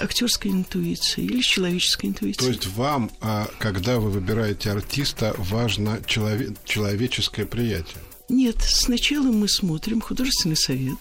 актерской 0.00 0.52
интуицией 0.52 1.26
или 1.26 1.40
человеческой 1.40 2.06
интуицией. 2.06 2.52
То 2.52 2.56
есть 2.56 2.66
вам, 2.76 3.10
а, 3.20 3.48
когда 3.58 3.98
вы 3.98 4.10
выбираете 4.10 4.70
артиста, 4.70 5.34
важно 5.38 6.00
челове- 6.06 6.56
человеческое 6.64 7.46
приятие? 7.46 7.98
Нет, 8.28 8.58
сначала 8.60 9.26
мы 9.32 9.48
смотрим 9.48 10.00
художественный 10.00 10.56
совет, 10.56 10.98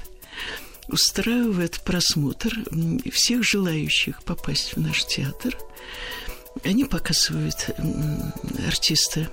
устраивает 0.88 1.80
просмотр 1.86 2.58
всех 3.12 3.44
желающих 3.44 4.24
попасть 4.24 4.76
в 4.76 4.82
наш 4.82 5.06
театр– 5.06 5.56
они 6.64 6.86
показывают 6.86 7.72
артиста, 8.68 9.30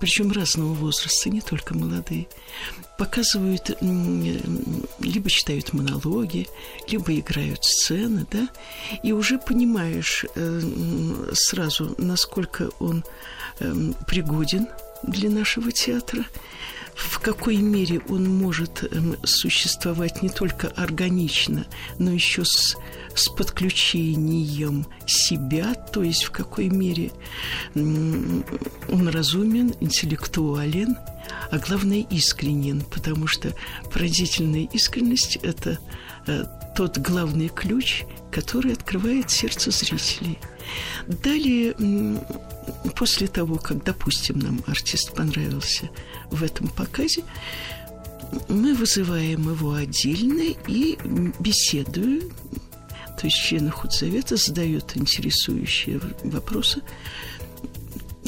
причем 0.00 0.32
разного 0.32 0.74
возраста, 0.74 1.30
не 1.30 1.40
только 1.40 1.74
молодые. 1.74 2.26
Показывают, 2.98 3.76
либо 3.80 5.30
читают 5.30 5.72
монологи, 5.72 6.48
либо 6.88 7.14
играют 7.14 7.64
сцены, 7.64 8.26
да, 8.30 8.48
и 9.02 9.12
уже 9.12 9.38
понимаешь 9.38 10.24
э, 10.34 10.60
сразу, 11.34 11.94
насколько 11.98 12.70
он 12.78 13.04
эм, 13.60 13.94
пригоден 14.06 14.66
для 15.02 15.30
нашего 15.30 15.72
театра, 15.72 16.24
в 16.94 17.20
какой 17.20 17.56
мере 17.56 18.00
он 18.08 18.26
может 18.26 18.90
существовать 19.24 20.22
не 20.22 20.30
только 20.30 20.68
органично, 20.68 21.66
но 21.98 22.10
еще 22.10 22.44
с, 22.44 22.76
с 23.16 23.28
подключением 23.28 24.86
себя, 25.06 25.74
то 25.74 26.02
есть 26.02 26.24
в 26.24 26.30
какой 26.30 26.68
мере 26.68 27.12
он 27.74 29.08
разумен, 29.08 29.74
интеллектуален, 29.80 30.96
а 31.50 31.58
главное 31.58 32.04
искренен, 32.10 32.82
потому 32.82 33.26
что 33.26 33.52
поразительная 33.92 34.68
искренность– 34.72 35.36
это 35.42 35.78
э, 36.26 36.44
тот 36.76 36.98
главный 36.98 37.48
ключ, 37.48 38.04
который 38.30 38.72
открывает 38.72 39.30
сердце 39.30 39.70
зрителей. 39.70 40.38
Далее, 41.06 41.74
после 42.96 43.28
того, 43.28 43.56
как, 43.56 43.82
допустим, 43.84 44.38
нам 44.40 44.62
артист 44.66 45.14
понравился 45.14 45.88
в 46.30 46.42
этом 46.42 46.68
показе, 46.68 47.22
мы 48.48 48.74
вызываем 48.74 49.48
его 49.50 49.72
отдельно 49.72 50.54
и 50.66 50.98
беседуем. 51.38 52.32
То 53.18 53.26
есть 53.26 53.36
члены 53.36 53.70
худсовета 53.70 54.36
задают 54.36 54.96
интересующие 54.96 56.00
вопросы, 56.24 56.82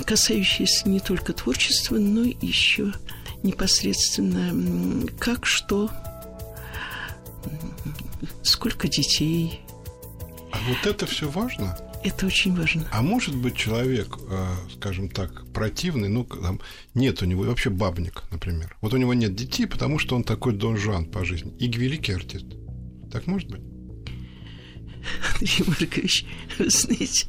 касающиеся 0.05 0.89
не 0.89 1.01
только 1.01 1.33
творчества, 1.35 1.97
но 1.99 2.25
еще 2.41 2.93
непосредственно 3.43 5.07
как, 5.19 5.45
что, 5.47 5.91
сколько 8.43 8.89
детей. 8.89 9.61
А 10.51 10.59
вот 10.67 10.87
это 10.87 11.07
все 11.07 11.29
важно? 11.29 11.77
Это 12.05 12.27
очень 12.27 12.55
важно. 12.55 12.87
А 12.93 13.03
может 13.03 13.37
быть 13.37 13.57
человек, 13.57 14.19
э, 14.31 14.47
скажем 14.77 15.11
так, 15.11 15.45
противный, 15.53 16.09
ну, 16.09 16.25
там, 16.25 16.61
нет 16.95 17.21
у 17.23 17.27
него, 17.27 17.43
вообще 17.43 17.71
бабник, 17.71 18.23
например. 18.31 18.77
Вот 18.81 18.95
у 18.95 18.97
него 18.97 19.15
нет 19.15 19.35
детей, 19.35 19.67
потому 19.67 19.99
что 19.99 20.17
он 20.17 20.23
такой 20.23 20.53
Дон 20.55 20.77
Жуан 20.77 21.07
по 21.07 21.25
жизни. 21.25 21.53
И 21.59 21.67
великий 21.67 22.13
артист. 22.13 22.47
Так 23.13 23.27
может 23.27 23.51
быть? 23.51 23.63
Андрей 25.35 25.65
Маркович, 25.67 26.25
вы 26.59 26.71
знаете, 26.71 27.27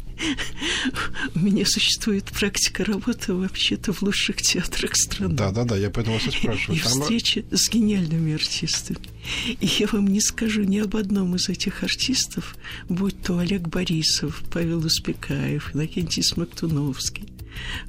у 1.35 1.39
меня 1.39 1.65
существует 1.65 2.25
практика 2.25 2.83
работы 2.83 3.33
вообще-то 3.33 3.93
в 3.93 4.01
лучших 4.01 4.41
театрах 4.41 4.95
страны. 4.95 5.33
Да, 5.33 5.51
да, 5.51 5.63
да, 5.63 5.77
я 5.77 5.89
поэтому 5.89 6.17
вас 6.17 6.27
и 6.27 6.31
спрашиваю. 6.31 6.77
И 6.77 6.81
Там... 6.81 6.91
встреча 7.01 7.43
с 7.51 7.69
гениальными 7.69 8.33
артистами. 8.33 8.99
И 9.47 9.65
я 9.79 9.87
вам 9.87 10.07
не 10.07 10.21
скажу 10.21 10.63
ни 10.63 10.79
об 10.79 10.95
одном 10.95 11.35
из 11.35 11.49
этих 11.49 11.83
артистов, 11.83 12.55
будь 12.89 13.21
то 13.21 13.37
Олег 13.37 13.67
Борисов, 13.67 14.43
Павел 14.51 14.85
Успекаев, 14.85 15.73
Иннокентий 15.73 16.23
Смоктуновский, 16.23 17.27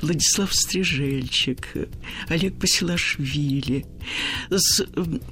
Владислав 0.01 0.55
Стрижельчик, 0.55 1.69
Олег 2.29 2.55
Басилашвили. 2.55 3.87
С, 4.51 4.87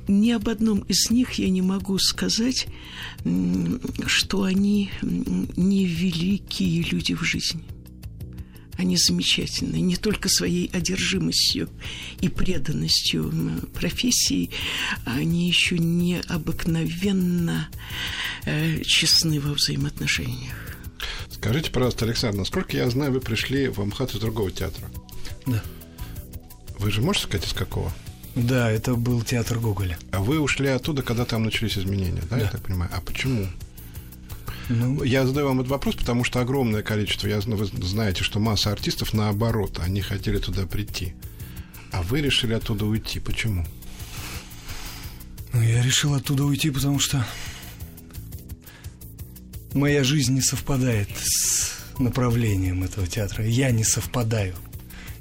ни 0.07 0.31
об 0.31 0.49
одном 0.49 0.81
из 0.81 1.11
них 1.11 1.35
я 1.35 1.49
не 1.49 1.63
могу 1.63 1.99
сказать, 1.99 2.67
что 4.07 4.43
они 4.43 4.91
не 5.03 5.87
великие 5.87 6.83
люди 6.83 7.15
в 7.15 7.23
жизни. 7.23 7.63
Они 8.79 8.97
замечательные, 8.97 9.83
не 9.83 9.97
только 9.97 10.29
своей 10.29 10.71
одержимостью 10.73 11.69
и 12.21 12.29
преданностью 12.29 13.33
профессии, 13.75 14.51
они 15.05 15.49
еще 15.49 15.79
необыкновенно 15.79 17.69
э, 18.45 18.81
честны 18.85 19.41
во 19.41 19.55
взаимоотношениях. 19.55 20.68
Скажите, 21.41 21.71
пожалуйста, 21.71 22.05
Александр, 22.05 22.39
насколько 22.39 22.77
я 22.77 22.91
знаю, 22.91 23.13
вы 23.13 23.21
пришли 23.21 23.69
в 23.69 23.81
Амхат 23.81 24.13
из 24.13 24.21
другого 24.21 24.51
театра. 24.51 24.89
Да. 25.47 25.63
Вы 26.79 26.91
же 26.91 27.01
можете 27.01 27.27
сказать, 27.27 27.47
из 27.47 27.53
какого? 27.53 27.93
Да, 28.35 28.71
это 28.71 28.95
был 28.95 29.23
театр 29.23 29.59
Гоголя. 29.59 29.99
А 30.13 30.21
вы 30.21 30.41
ушли 30.41 30.69
оттуда, 30.69 31.03
когда 31.03 31.25
там 31.25 31.45
начались 31.45 31.79
изменения, 31.79 32.23
да, 32.29 32.37
да. 32.37 32.43
я 32.43 32.51
так 32.51 32.63
понимаю? 32.63 32.91
А 32.95 33.01
почему? 33.01 33.49
Ну, 34.69 35.03
я 35.03 35.27
задаю 35.27 35.47
вам 35.47 35.61
этот 35.61 35.71
вопрос, 35.71 35.95
потому 35.95 36.25
что 36.25 36.41
огромное 36.41 36.83
количество, 36.83 37.27
я, 37.27 37.41
вы 37.41 37.65
знаете, 37.67 38.23
что 38.23 38.39
масса 38.39 38.71
артистов 38.71 39.15
наоборот, 39.15 39.79
они 39.81 40.03
хотели 40.03 40.39
туда 40.39 40.67
прийти. 40.67 41.15
А 41.91 42.03
вы 42.03 42.21
решили 42.21 42.53
оттуда 42.53 42.85
уйти. 42.85 43.19
Почему? 43.19 43.65
Ну, 45.53 45.63
я 45.63 45.83
решил 45.83 46.15
оттуда 46.15 46.45
уйти, 46.45 46.71
потому 46.71 46.99
что 46.99 47.25
моя 49.75 50.05
жизнь 50.05 50.35
не 50.35 50.41
совпадает 50.41 51.09
с 51.17 51.79
направлением 51.99 52.85
этого 52.85 53.07
театра. 53.07 53.45
Я 53.45 53.71
не 53.71 53.85
совпадаю. 53.85 54.55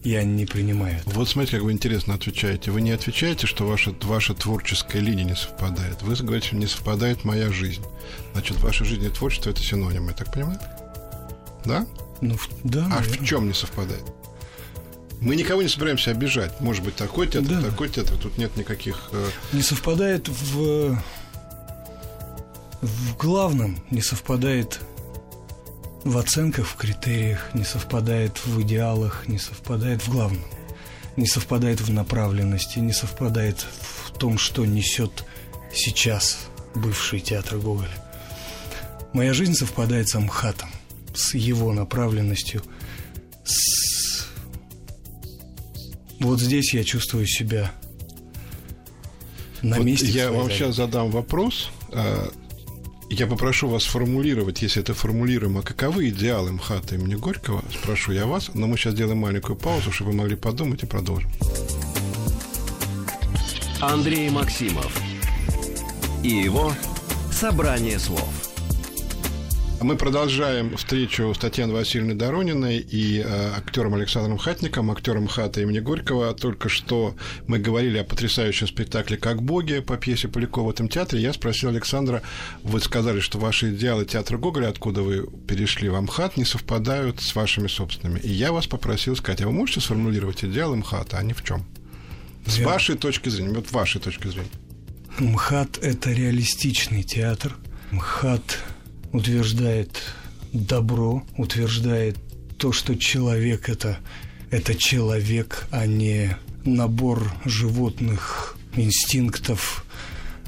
Я 0.03 0.23
не 0.23 0.45
принимаю. 0.45 0.97
Это. 0.97 1.09
Вот 1.09 1.27
смотрите, 1.27 1.57
как 1.57 1.65
вы 1.65 1.71
интересно 1.73 2.13
отвечаете. 2.13 2.71
Вы 2.71 2.81
не 2.81 2.91
отвечаете, 2.91 3.45
что 3.45 3.67
ваша, 3.67 3.93
ваша 4.03 4.33
творческая 4.33 4.99
линия 4.99 5.25
не 5.25 5.35
совпадает. 5.35 6.01
Вы 6.01 6.15
говорите, 6.15 6.47
что 6.47 6.55
не 6.55 6.67
совпадает 6.67 7.25
моя 7.25 7.51
жизнь. 7.51 7.83
Значит, 8.33 8.57
ваша 8.61 8.85
жизнь 8.85 9.03
и 9.03 9.09
творчество– 9.09 9.49
это 9.51 9.61
синонимы, 9.61 10.11
я 10.11 10.13
так 10.13 10.31
понимаю? 10.31 10.59
Да? 11.65 11.85
Ну, 12.21 12.37
да. 12.63 12.85
А 12.85 12.89
наверное. 12.89 13.19
в 13.19 13.25
чем 13.25 13.47
не 13.47 13.53
совпадает? 13.53 14.03
Мы 15.19 15.35
никого 15.35 15.61
не 15.61 15.67
собираемся 15.67 16.11
обижать. 16.11 16.61
Может 16.61 16.85
быть, 16.85 16.95
такой 16.95 17.27
театр, 17.27 17.49
да. 17.49 17.61
такой 17.61 17.89
театр. 17.89 18.15
Тут 18.17 18.37
нет 18.37 18.55
никаких... 18.55 19.09
Э... 19.11 19.29
Не 19.51 19.63
совпадает 19.63 20.29
в 20.29 20.97
в 22.81 23.17
главном 23.17 23.77
не 23.91 24.01
совпадает 24.01 24.79
в 26.03 26.17
оценках, 26.17 26.67
в 26.67 26.75
критериях, 26.75 27.49
не 27.53 27.63
совпадает 27.63 28.45
в 28.45 28.61
идеалах, 28.61 29.27
не 29.27 29.39
совпадает 29.39 30.01
в 30.01 30.11
главном. 30.11 30.43
Не 31.15 31.25
совпадает 31.25 31.81
в 31.81 31.91
направленности, 31.91 32.79
не 32.79 32.93
совпадает 32.93 33.65
в 34.05 34.11
том, 34.17 34.37
что 34.37 34.65
несет 34.65 35.25
сейчас 35.73 36.37
бывший 36.75 37.19
театр 37.19 37.57
Гоголя. 37.57 37.89
Моя 39.13 39.33
жизнь 39.33 39.55
совпадает 39.55 40.09
с 40.09 40.15
Амхатом, 40.15 40.69
с 41.15 41.33
его 41.33 41.73
направленностью, 41.73 42.61
с... 43.43 44.27
Вот 46.19 46.39
здесь 46.39 46.73
я 46.73 46.83
чувствую 46.83 47.25
себя 47.25 47.71
на 49.61 49.77
вот 49.77 49.85
месте. 49.85 50.07
Я 50.07 50.31
вам 50.31 50.49
сейчас 50.49 50.75
задам 50.75 51.09
вопрос, 51.09 51.69
а, 51.91 52.31
я 53.09 53.27
попрошу 53.27 53.67
вас 53.69 53.83
сформулировать, 53.83 54.61
если 54.61 54.81
это 54.81 54.93
формулируемо, 54.93 55.61
каковы 55.61 56.09
идеалы 56.09 56.51
МХАТа 56.51 56.95
имени 56.95 57.15
Горького, 57.15 57.63
спрошу 57.73 58.11
я 58.11 58.25
вас, 58.25 58.51
но 58.53 58.67
мы 58.67 58.77
сейчас 58.77 58.93
сделаем 58.93 59.19
маленькую 59.19 59.55
паузу, 59.55 59.91
чтобы 59.91 60.11
вы 60.11 60.17
могли 60.17 60.35
подумать 60.35 60.83
и 60.83 60.85
продолжим. 60.85 61.29
Андрей 63.79 64.29
Максимов 64.29 64.91
и 66.23 66.29
его 66.29 66.73
«Собрание 67.31 67.99
слов». 67.99 68.36
Мы 69.79 69.95
продолжаем 69.95 70.75
встречу 70.75 71.31
с 71.35 71.37
Татьяной 71.37 71.75
Васильевной 71.75 72.15
Дорониной 72.15 72.79
и 72.79 73.19
э, 73.19 73.51
актером 73.55 73.93
Александром 73.93 74.39
Хатником, 74.39 74.89
актером 74.89 75.27
ХАТа 75.27 75.61
имени 75.61 75.79
Горького. 75.79 76.33
Только 76.33 76.67
что 76.67 77.15
мы 77.45 77.59
говорили 77.59 77.99
о 77.99 78.03
потрясающем 78.03 78.65
спектакле 78.67 79.17
«Как 79.17 79.43
боги» 79.43 79.79
по 79.79 79.95
пьесе 79.97 80.29
Полякова 80.29 80.67
в 80.67 80.69
этом 80.71 80.89
театре. 80.89 81.21
Я 81.21 81.31
спросил 81.31 81.69
Александра, 81.69 82.23
вы 82.63 82.79
сказали, 82.79 83.19
что 83.19 83.37
ваши 83.37 83.69
идеалы 83.69 84.05
театра 84.05 84.39
Гоголя, 84.39 84.69
откуда 84.69 85.03
вы 85.03 85.27
перешли 85.47 85.89
в 85.89 85.95
Амхат, 85.95 86.37
не 86.37 86.45
совпадают 86.45 87.21
с 87.21 87.35
вашими 87.35 87.67
собственными. 87.67 88.19
И 88.19 88.31
я 88.31 88.51
вас 88.51 88.65
попросил 88.65 89.15
сказать, 89.15 89.41
а 89.41 89.45
вы 89.45 89.51
можете 89.51 89.79
сформулировать 89.79 90.43
идеалы 90.43 90.77
МХАТа, 90.77 91.19
а 91.19 91.23
не 91.23 91.33
в 91.33 91.43
чем? 91.43 91.63
С 92.47 92.57
я... 92.57 92.65
вашей 92.65 92.97
точки 92.97 93.29
зрения, 93.29 93.53
вот 93.53 93.71
вашей 93.71 94.01
точки 94.01 94.27
зрения. 94.27 94.49
МХАТ– 95.19 95.77
это 95.83 96.11
реалистичный 96.11 97.03
театр. 97.03 97.55
МХАТ 97.91 98.57
утверждает 99.17 100.01
добро, 100.53 101.23
утверждает 101.37 102.17
то, 102.57 102.71
что 102.71 102.95
человек 102.95 103.69
это, 103.69 103.97
это 104.51 104.75
человек, 104.75 105.67
а 105.71 105.85
не 105.85 106.37
набор 106.63 107.31
животных 107.45 108.57
инстинктов, 108.75 109.85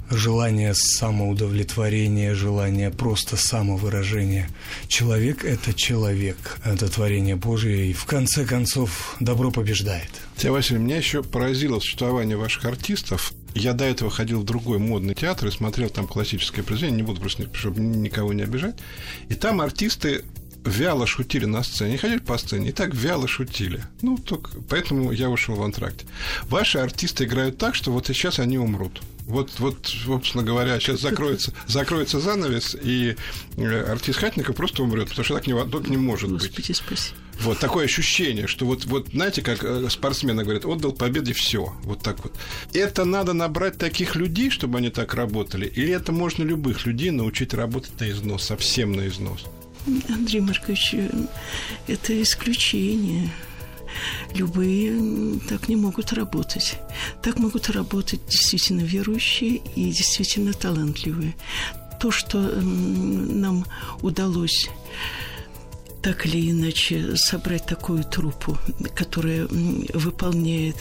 желание 0.10 0.74
самоудовлетворения, 0.74 2.34
желание 2.34 2.90
просто 2.90 3.38
самовыражения. 3.38 4.50
Человек– 4.88 5.44
это 5.46 5.74
человек, 5.74 6.60
это 6.64 6.90
творение 6.90 7.36
Божие, 7.36 7.90
и 7.90 7.94
в 7.94 8.06
конце 8.06 8.46
концов 8.46 9.16
добро 9.20 9.52
побеждает. 9.52 10.10
Тебя, 10.38 10.54
Василий, 10.54 10.80
меня 10.80 10.98
еще 10.98 11.24
поразило 11.24 11.80
существование 11.80 12.38
ваших 12.38 12.66
артистов. 12.66 13.34
Я 13.56 13.74
до 13.74 13.86
этого 13.86 14.12
ходил 14.12 14.42
в 14.42 14.46
другой 14.46 14.78
модный 14.78 15.16
театр 15.16 15.48
и 15.48 15.52
смотрел 15.52 15.90
там 15.90 16.08
классическое 16.08 16.64
произведение, 16.64 17.02
не 17.02 17.08
буду 17.08 17.20
просто, 17.20 17.50
чтобы 17.54 17.82
никого 17.82 18.34
не 18.34 18.44
обижать. 18.44 18.76
И 19.30 19.36
там 19.36 19.62
артисты 19.62 20.24
вяло 20.66 21.08
шутили 21.08 21.46
на 21.46 21.64
сцене, 21.64 21.98
ходили 21.98 22.20
по 22.20 22.38
сцене, 22.38 22.70
и 22.70 22.72
так 22.72 22.94
вяло 22.94 23.28
шутили. 23.28 23.84
Ну, 24.02 24.18
только 24.18 24.52
поэтому 24.70 25.12
я 25.12 25.30
ушел 25.30 25.56
в 25.56 25.64
антракте. 25.64 26.06
Ваши 26.44 26.78
артисты 26.80 27.26
играют 27.26 27.58
так, 27.58 27.76
что 27.76 27.92
вот 27.92 28.08
сейчас 28.08 28.40
они 28.40 28.58
умрут. 28.58 29.02
Вот, 29.26 29.52
вот, 29.60 29.86
собственно 29.86 30.44
говоря, 30.44 30.80
сейчас 30.80 31.00
закроется, 31.02 31.54
закроется 31.68 32.20
занавес, 32.20 32.76
и 32.82 33.16
э, 33.58 33.92
артист 33.92 34.20
Хатников 34.20 34.56
просто 34.56 34.84
умрет, 34.84 35.10
потому 35.10 35.24
что 35.24 35.36
так 35.36 35.48
не, 35.48 35.54
так 35.54 35.88
не 35.88 35.98
может 35.98 36.32
Господи, 36.32 36.68
быть. 36.68 36.78
спасибо. 36.78 37.16
Вот 37.42 37.60
такое 37.60 37.86
ощущение, 37.86 38.48
что 38.48 38.66
вот, 38.66 38.86
вот 38.86 39.08
знаете, 39.14 39.42
как 39.42 39.64
э, 39.64 39.90
спортсмены 39.90 40.44
говорят, 40.44 40.66
отдал 40.66 40.92
победе 40.92 41.34
все. 41.34 41.74
Вот 41.84 42.02
так 42.02 42.22
вот. 42.24 42.34
Это 42.74 43.06
надо 43.06 43.34
набрать 43.34 43.78
таких 43.78 44.16
людей, 44.16 44.50
чтобы 44.50 44.80
они 44.80 44.90
так 44.90 45.14
работали, 45.14 45.66
или 45.66 45.94
это 45.94 46.12
можно 46.12 46.44
любых 46.44 46.86
людей 46.86 47.12
научить 47.12 47.54
работать 47.54 48.00
на 48.00 48.10
износ, 48.10 48.44
совсем 48.44 48.92
на 48.92 49.08
износ? 49.08 49.46
Андрей 50.10 50.42
Маркович, 50.42 50.94
э, 50.94 51.10
это 51.88 52.22
исключение. 52.22 53.32
Любые 54.36 55.40
так 55.48 55.68
не 55.70 55.76
могут 55.76 56.14
работать. 56.14 56.78
Так 57.24 57.40
могут 57.40 57.70
работать 57.70 58.20
действительно 58.28 58.82
верующие 58.82 59.62
и 59.76 59.92
действительно 59.92 60.54
талантливые. 60.54 61.36
То, 62.00 62.12
что 62.12 62.38
нам 62.38 63.66
удалось 64.02 64.70
так 66.02 66.26
или 66.26 66.52
иначе 66.52 67.16
собрать 67.18 67.66
такую 67.66 68.04
труппу, 68.04 68.58
которая 68.96 69.48
выполняет 69.94 70.76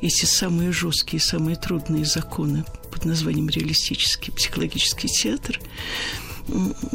эти 0.00 0.24
самые 0.24 0.72
жесткие, 0.72 1.20
самые 1.20 1.56
трудные 1.56 2.04
законы 2.04 2.64
под 2.90 3.04
названием 3.04 3.48
реалистический 3.48 4.32
психологический 4.32 5.08
театр, 5.08 5.60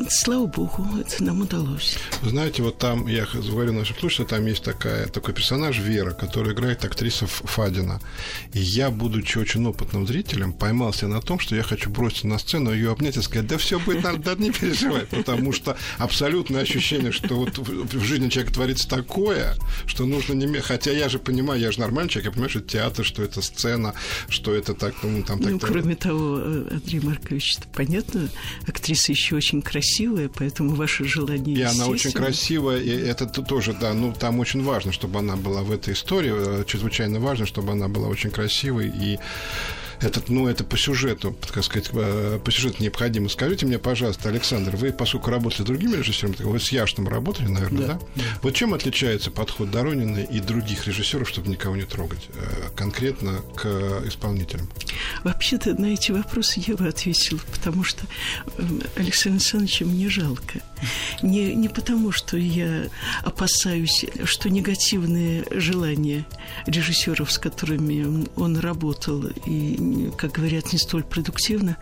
Слава 0.10 0.46
богу, 0.48 0.86
это 1.00 1.24
нам 1.24 1.42
удалось. 1.42 1.98
Вы 2.22 2.30
знаете, 2.30 2.64
вот 2.64 2.78
там, 2.78 3.08
я 3.08 3.26
говорю 3.26 3.74
нашим 3.74 3.98
слушателям, 3.98 4.28
там 4.28 4.46
есть 4.46 4.64
такая, 4.64 5.08
такой 5.08 5.34
персонаж 5.34 5.80
Вера, 5.80 6.12
который 6.12 6.54
играет 6.54 6.84
актриса 6.84 7.28
Фадина. 7.28 8.00
И 8.54 8.60
я, 8.60 8.92
будучи 8.92 9.38
очень 9.38 9.66
опытным 9.66 10.06
зрителем, 10.06 10.54
поймался 10.54 11.08
на 11.08 11.22
том, 11.22 11.40
что 11.40 11.56
я 11.56 11.64
хочу 11.64 11.90
бросить 11.90 12.26
на 12.26 12.40
сцену, 12.40 12.74
ее 12.74 12.92
обнять 12.92 13.18
и 13.18 13.22
сказать, 13.22 13.48
да 13.48 13.58
все 13.58 13.80
будет, 13.80 14.04
надо, 14.04 14.20
да 14.20 14.36
не 14.36 14.52
переживай, 14.52 15.06
потому 15.06 15.54
что 15.54 15.78
абсолютное 15.98 16.62
ощущение, 16.62 17.12
что 17.12 17.36
вот 17.36 17.58
в 17.58 18.04
жизни 18.04 18.30
человека 18.30 18.54
творится 18.54 18.88
такое, 18.88 19.56
что 19.86 20.06
нужно 20.06 20.34
не... 20.34 20.48
Хотя 20.60 20.92
я 20.92 21.10
же 21.10 21.20
понимаю, 21.20 21.60
я 21.60 21.72
же 21.72 21.80
нормальный 21.80 22.10
человек, 22.10 22.26
я 22.26 22.32
понимаю, 22.32 22.50
что 22.50 22.60
это 22.60 22.70
театр, 22.70 23.06
что 23.06 23.24
это 23.24 23.42
сцена, 23.42 23.94
что 24.28 24.54
это 24.54 24.74
так, 24.74 24.94
ну, 25.04 25.24
там... 25.24 25.40
Ну, 25.40 25.58
так, 25.58 25.70
кроме 25.70 25.96
того, 25.96 26.40
э, 26.40 26.68
Андрей 26.72 27.00
Маркович, 27.02 27.58
понятно, 27.74 28.30
актриса 28.68 29.12
еще 29.12 29.37
очень 29.38 29.62
красивая, 29.62 30.30
поэтому 30.30 30.76
ваше 30.76 31.06
желание 31.06 31.58
И 31.58 31.62
она 31.62 31.88
очень 31.88 32.12
красивая, 32.12 32.80
и 32.80 32.90
это 32.90 33.26
тоже, 33.26 33.74
да, 33.80 33.94
ну, 33.94 34.14
там 34.14 34.40
очень 34.40 34.64
важно, 34.64 34.92
чтобы 34.92 35.20
она 35.20 35.36
была 35.36 35.62
в 35.62 35.72
этой 35.72 35.94
истории, 35.94 36.34
э, 36.34 36.64
чрезвычайно 36.66 37.20
важно, 37.20 37.46
чтобы 37.46 37.72
она 37.72 37.88
была 37.88 38.08
очень 38.08 38.32
красивой 38.32 38.88
и 38.88 39.20
этот, 40.02 40.30
ну, 40.30 40.48
это 40.48 40.64
по 40.64 40.78
сюжету, 40.78 41.36
так 41.54 41.64
сказать, 41.64 41.90
э, 41.94 42.40
по 42.44 42.52
сюжету 42.52 42.84
необходимо. 42.84 43.30
Скажите 43.30 43.66
мне, 43.66 43.80
пожалуйста, 43.80 44.30
Александр, 44.30 44.76
вы, 44.76 44.92
поскольку 44.92 45.30
работали 45.30 45.62
с 45.62 45.66
другими 45.66 45.96
режиссерами, 45.96 46.36
вы 46.40 46.60
с 46.60 46.72
Яшным 46.72 47.08
работали, 47.08 47.48
наверное, 47.48 47.88
да? 47.88 47.94
да? 47.94 48.00
да. 48.16 48.24
Вот 48.42 48.54
чем 48.54 48.74
отличается 48.74 49.32
подход 49.32 49.72
Доронина 49.72 50.20
и 50.20 50.40
других 50.40 50.88
режиссеров, 50.88 51.28
чтобы 51.28 51.50
никого 51.50 51.76
не 51.76 51.84
трогать, 51.84 52.28
э, 52.34 52.70
конкретно 52.76 53.42
к 53.56 53.66
исполнителям? 54.06 54.70
Вообще-то 55.24 55.74
на 55.80 55.88
эти 55.88 56.12
вопросы 56.12 56.64
я 56.66 56.76
бы 56.76 56.88
ответила, 56.88 57.40
потому 57.52 57.84
что 57.84 58.06
эм, 58.58 58.82
Александра 58.96 59.38
Александровича 59.38 59.86
мне 59.86 60.10
жалко. 60.10 60.62
Не, 61.22 61.56
не 61.56 61.70
потому, 61.70 62.12
что 62.12 62.38
я 62.38 62.88
опасаюсь, 63.24 64.06
что 64.24 64.50
негативные 64.50 65.44
желания 65.52 66.26
режиссеров, 66.66 67.32
с 67.32 67.38
которыми 67.38 68.28
он 68.36 68.58
работал, 68.58 69.26
и, 69.46 69.78
как 70.18 70.32
говорят, 70.32 70.74
не 70.74 70.80
столь 70.80 71.04
продуктивно, 71.04 71.78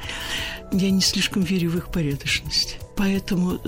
я 0.71 0.89
не 0.89 1.01
слишком 1.01 1.43
верю 1.43 1.71
в 1.71 1.77
их 1.77 1.91
порядочность. 1.91 2.77
Поэтому 2.95 3.59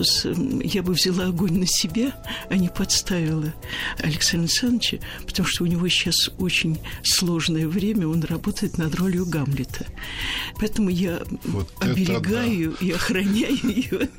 я 0.63 0.81
бы 0.81 0.93
взяла 0.93 1.25
огонь 1.25 1.59
на 1.59 1.67
себя, 1.67 2.13
а 2.49 2.55
не 2.55 2.69
подставила 2.69 3.53
Александра 3.99 4.47
Александровича, 4.47 4.99
потому 5.25 5.47
что 5.47 5.63
у 5.63 5.67
него 5.67 5.87
сейчас 5.89 6.29
очень 6.37 6.79
сложное 7.03 7.67
время, 7.67 8.07
он 8.07 8.23
работает 8.23 8.77
над 8.77 8.95
ролью 8.95 9.25
Гамлета. 9.25 9.85
Поэтому 10.59 10.89
я 10.89 11.21
вот 11.43 11.69
оберегаю 11.81 12.77
да. 12.79 12.85
и 12.85 12.91
охраняю 12.91 13.57
ее, 13.63 14.09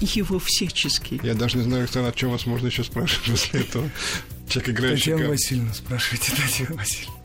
его 0.00 0.38
всячески. 0.38 1.20
Я 1.22 1.34
даже 1.34 1.58
не 1.58 1.64
знаю, 1.64 1.82
Александр, 1.82 2.10
о 2.10 2.12
чем 2.12 2.30
вас 2.30 2.46
можно 2.46 2.66
еще 2.66 2.82
спрашивать 2.82 3.30
после 3.30 3.60
этого. 3.60 3.88
Человек, 4.48 4.70
играющий... 4.70 5.12
Татьяна 5.12 5.30
Васильевна, 5.30 5.74
спрашивайте, 5.74 6.32
Татьяна 6.32 6.76
Васильевна. 6.76 7.17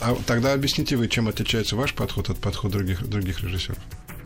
А 0.00 0.16
тогда 0.26 0.52
объясните 0.52 0.96
вы, 0.96 1.08
чем 1.08 1.28
отличается 1.28 1.76
ваш 1.76 1.94
подход 1.94 2.30
от 2.30 2.38
подхода 2.38 2.78
других, 2.78 3.06
других 3.06 3.42
режиссеров? 3.42 3.78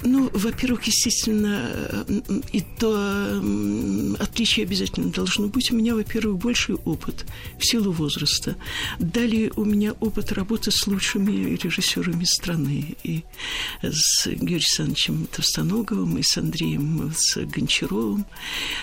Ну, 0.03 0.31
во-первых, 0.33 0.85
естественно, 0.85 2.07
и 2.53 2.63
то 2.79 3.43
отличие 4.19 4.65
обязательно 4.65 5.11
должно 5.11 5.49
быть. 5.49 5.71
У 5.71 5.77
меня, 5.77 5.95
во-первых, 5.95 6.39
больший 6.39 6.77
опыт 6.77 7.27
в 7.59 7.67
силу 7.67 7.93
возраста. 7.93 8.57
Далее 8.99 9.53
у 9.57 9.65
меня 9.65 9.95
опыт 10.01 10.33
работы 10.33 10.71
с 10.71 10.87
лучшими 10.87 11.57
режиссерами 11.57 12.25
страны. 12.25 12.97
И 13.03 13.25
с 13.83 14.27
Георгием 14.27 14.59
Александровичем 14.59 15.27
Товстоноговым, 15.27 16.19
и 16.19 16.23
с 16.23 16.37
Андреем 16.37 17.13
с 17.17 17.37
Гончаровым. 17.37 18.27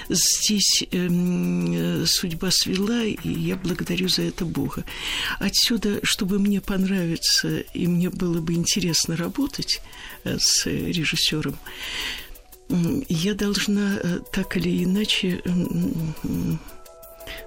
Здесь 0.09 0.83
э, 0.91 2.05
судьба 2.05 2.51
свела, 2.51 3.03
и 3.03 3.29
я 3.29 3.55
благодарю 3.55 4.09
за 4.09 4.23
это 4.23 4.45
Бога. 4.45 4.83
Отсюда, 5.39 5.99
чтобы 6.03 6.39
мне 6.39 6.61
понравиться, 6.61 7.59
и 7.73 7.87
мне 7.87 8.09
было 8.09 8.41
бы 8.41 8.53
интересно 8.53 9.15
работать 9.15 9.81
э, 10.23 10.37
с 10.39 10.65
режиссером, 10.65 11.04
режиссером, 11.05 11.57
я 13.07 13.33
должна 13.35 13.97
э, 14.01 14.19
так 14.31 14.57
или 14.57 14.83
иначе 14.83 15.41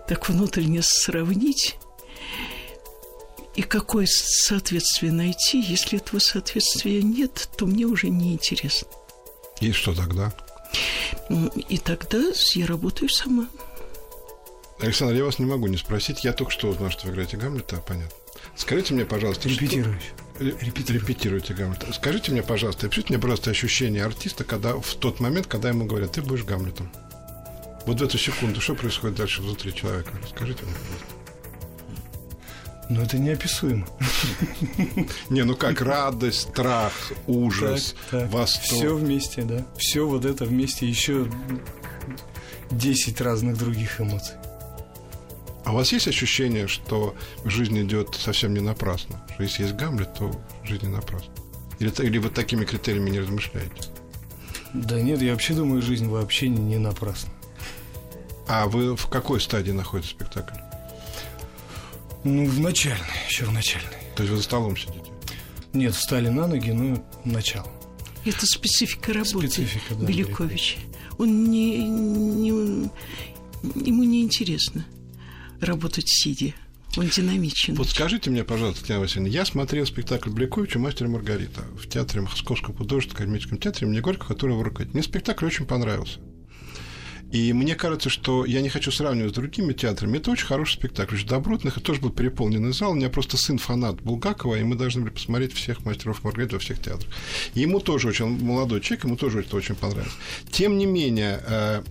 так 0.06 0.28
внутренне 0.28 0.80
сравнить 0.82 1.76
и 3.56 3.62
какое 3.62 4.06
соответствие 4.08 5.12
найти. 5.12 5.60
Если 5.60 5.98
этого 5.98 6.20
соответствия 6.20 7.02
нет, 7.02 7.48
то 7.56 7.66
мне 7.66 7.84
уже 7.84 8.08
не 8.08 8.32
интересно. 8.32 8.86
И 9.60 9.72
что 9.72 9.94
тогда? 9.94 10.32
И 11.68 11.78
тогда 11.78 12.22
я 12.54 12.66
работаю 12.66 13.08
сама. 13.08 13.48
Александр, 14.80 15.16
я 15.16 15.24
вас 15.24 15.40
не 15.40 15.46
могу 15.46 15.66
не 15.66 15.76
спросить. 15.76 16.22
Я 16.22 16.32
только 16.32 16.52
что 16.52 16.68
узнал, 16.68 16.90
что 16.90 17.06
вы 17.06 17.14
играете 17.14 17.36
Гамлета, 17.36 17.82
понятно. 17.84 18.16
Скажите 18.54 18.94
мне, 18.94 19.04
пожалуйста, 19.04 19.48
Репетируешь. 19.48 20.02
Что... 20.02 20.27
Репетирую. 20.38 21.00
Репетируете 21.00 21.54
Гамлета. 21.54 21.92
Скажите 21.92 22.32
мне, 22.32 22.42
пожалуйста, 22.42 22.86
опишите 22.86 23.12
мне 23.12 23.18
просто 23.18 23.50
ощущение 23.50 24.04
артиста, 24.04 24.44
когда 24.44 24.74
в 24.74 24.94
тот 24.94 25.20
момент, 25.20 25.46
когда 25.46 25.68
ему 25.68 25.84
говорят, 25.84 26.12
ты 26.12 26.22
будешь 26.22 26.44
Гамлетом. 26.44 26.90
Вот 27.86 28.00
в 28.00 28.04
эту 28.04 28.18
секунду, 28.18 28.60
что 28.60 28.74
происходит 28.74 29.16
дальше 29.16 29.42
внутри 29.42 29.74
человека? 29.74 30.12
Скажите 30.28 30.62
мне, 30.64 30.74
пожалуйста. 30.74 31.18
Ну, 32.90 33.02
это 33.02 33.18
неописуемо. 33.18 33.86
Не, 35.28 35.44
ну 35.44 35.54
как 35.56 35.82
радость, 35.82 36.50
страх, 36.50 36.92
ужас, 37.26 37.94
восторг. 38.10 38.64
Все 38.64 38.94
вместе, 38.94 39.42
да. 39.42 39.66
Все 39.76 40.06
вот 40.06 40.24
это 40.24 40.46
вместе, 40.46 40.88
еще 40.88 41.30
10 42.70 43.20
разных 43.20 43.58
других 43.58 44.00
эмоций. 44.00 44.36
А 45.68 45.70
у 45.70 45.74
вас 45.74 45.92
есть 45.92 46.08
ощущение, 46.08 46.66
что 46.66 47.14
жизнь 47.44 47.78
идет 47.82 48.14
совсем 48.14 48.54
не 48.54 48.60
напрасно? 48.60 49.22
Что 49.34 49.42
если 49.42 49.64
есть 49.64 49.74
Гамлет, 49.74 50.14
то 50.14 50.32
жизнь 50.64 50.86
не 50.86 50.92
напрасна? 50.92 51.30
Или, 51.78 51.90
или 52.06 52.16
вы 52.16 52.30
такими 52.30 52.64
критериями 52.64 53.10
не 53.10 53.20
размышляете? 53.20 53.74
Да 54.72 54.98
нет, 54.98 55.20
я 55.20 55.32
вообще 55.32 55.52
думаю, 55.52 55.82
жизнь 55.82 56.08
вообще 56.08 56.48
не, 56.48 56.58
не 56.58 56.78
напрасна. 56.78 57.30
А 58.48 58.66
вы 58.66 58.96
в 58.96 59.08
какой 59.08 59.42
стадии 59.42 59.72
находитесь 59.72 60.12
спектакль? 60.12 60.58
Ну, 62.24 62.46
в 62.46 62.60
начальной, 62.60 63.04
еще 63.28 63.44
в 63.44 63.52
начальной. 63.52 63.98
То 64.16 64.22
есть 64.22 64.30
вы 64.30 64.38
за 64.38 64.44
столом 64.44 64.74
сидите? 64.74 65.12
Нет, 65.74 65.94
встали 65.94 66.30
на 66.30 66.46
ноги, 66.46 66.70
ну, 66.70 67.04
начало. 67.26 67.70
Это 68.24 68.46
специфика 68.46 69.12
работы 69.12 69.48
специфика, 69.48 69.94
да, 69.94 70.06
Беляковича. 70.06 70.78
Он 71.18 71.50
не, 71.50 71.86
не, 71.86 72.48
ему 73.84 74.04
не 74.04 74.22
интересно 74.22 74.86
работать 75.60 76.08
сидя. 76.08 76.54
Он 76.96 77.08
динамичен. 77.08 77.74
Вот 77.74 77.88
скажите 77.90 78.30
мне, 78.30 78.44
пожалуйста, 78.44 78.80
Татьяна 78.80 79.02
Васильевна, 79.02 79.28
я 79.28 79.44
смотрел 79.44 79.86
спектакль 79.86 80.30
Бляковича 80.30 80.78
«Мастер 80.78 81.06
и 81.06 81.10
Маргарита» 81.10 81.62
в 81.76 81.86
театре 81.86 82.22
Московского 82.22 82.74
художественного 82.74 83.24
академическом 83.24 83.58
театре 83.58 83.86
имени 83.86 84.00
Горького, 84.00 84.28
который 84.28 84.56
вы 84.56 84.64
руководите. 84.64 84.94
Мне 84.94 85.02
спектакль 85.02 85.46
очень 85.46 85.66
понравился. 85.66 86.18
И 87.30 87.52
мне 87.52 87.74
кажется, 87.74 88.08
что 88.08 88.46
я 88.46 88.62
не 88.62 88.70
хочу 88.70 88.90
сравнивать 88.90 89.32
с 89.32 89.34
другими 89.34 89.74
театрами. 89.74 90.16
Это 90.16 90.30
очень 90.30 90.46
хороший 90.46 90.74
спектакль, 90.74 91.14
очень 91.14 91.28
добротный. 91.28 91.70
Это 91.70 91.80
тоже 91.80 92.00
был 92.00 92.10
переполненный 92.10 92.72
зал. 92.72 92.92
У 92.92 92.94
меня 92.94 93.10
просто 93.10 93.36
сын 93.36 93.58
фанат 93.58 94.00
Булгакова, 94.00 94.54
и 94.54 94.62
мы 94.62 94.76
должны 94.76 95.02
были 95.02 95.12
посмотреть 95.12 95.52
всех 95.52 95.84
мастеров 95.84 96.24
Маргариты 96.24 96.54
во 96.54 96.58
всех 96.58 96.80
театрах. 96.80 97.12
И 97.52 97.60
ему 97.60 97.80
тоже 97.80 98.08
очень, 98.08 98.24
он 98.24 98.38
молодой 98.38 98.80
человек, 98.80 99.04
ему 99.04 99.16
тоже 99.16 99.40
это 99.40 99.54
очень 99.56 99.74
понравилось. 99.74 100.14
Тем 100.50 100.78
не 100.78 100.86
менее, 100.86 101.42
э, 101.46 101.82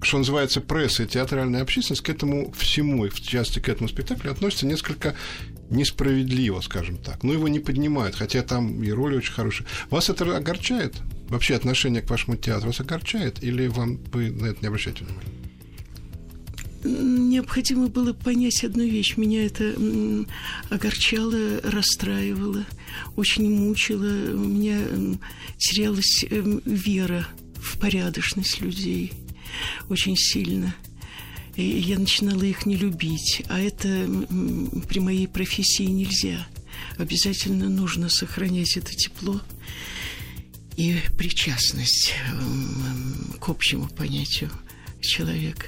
что 0.00 0.18
называется, 0.18 0.60
пресса 0.60 1.02
и 1.02 1.06
театральная 1.06 1.62
общественность 1.62 2.02
к 2.02 2.08
этому 2.08 2.52
всему, 2.52 3.06
и 3.06 3.08
в 3.08 3.20
частности 3.20 3.58
к 3.58 3.68
этому 3.68 3.88
спектаклю, 3.88 4.30
относится 4.30 4.66
несколько 4.66 5.14
несправедливо, 5.70 6.60
скажем 6.60 6.96
так. 6.96 7.22
Но 7.22 7.32
его 7.32 7.48
не 7.48 7.60
поднимают, 7.60 8.14
хотя 8.14 8.42
там 8.42 8.82
и 8.82 8.90
роли 8.90 9.16
очень 9.16 9.32
хорошие. 9.32 9.66
Вас 9.90 10.08
это 10.08 10.36
огорчает? 10.36 10.94
Вообще 11.28 11.56
отношение 11.56 12.00
к 12.00 12.08
вашему 12.08 12.36
театру 12.36 12.68
вас 12.68 12.80
огорчает? 12.80 13.42
Или 13.42 13.66
вам 13.66 13.98
вы 14.12 14.30
на 14.30 14.46
это 14.46 14.58
не 14.62 14.68
обращаете 14.68 15.04
внимания? 15.04 15.32
Необходимо 16.84 17.88
было 17.88 18.12
понять 18.12 18.62
одну 18.62 18.84
вещь. 18.84 19.16
Меня 19.16 19.44
это 19.44 19.74
огорчало, 20.70 21.60
расстраивало, 21.64 22.64
очень 23.16 23.50
мучило. 23.50 24.06
У 24.34 24.38
меня 24.38 24.78
терялась 25.58 26.24
эм, 26.30 26.62
вера 26.64 27.26
в 27.56 27.78
порядочность 27.78 28.60
людей 28.60 29.12
очень 29.88 30.16
сильно. 30.16 30.74
И 31.56 31.62
я 31.62 31.98
начинала 31.98 32.42
их 32.42 32.66
не 32.66 32.76
любить. 32.76 33.42
А 33.48 33.60
это 33.60 34.08
при 34.88 35.00
моей 35.00 35.26
профессии 35.26 35.84
нельзя. 35.84 36.46
Обязательно 36.96 37.68
нужно 37.68 38.08
сохранять 38.08 38.76
это 38.76 38.94
тепло 38.94 39.40
и 40.76 40.96
причастность 41.16 42.14
к 43.40 43.48
общему 43.48 43.88
понятию 43.88 44.50
человека. 45.00 45.66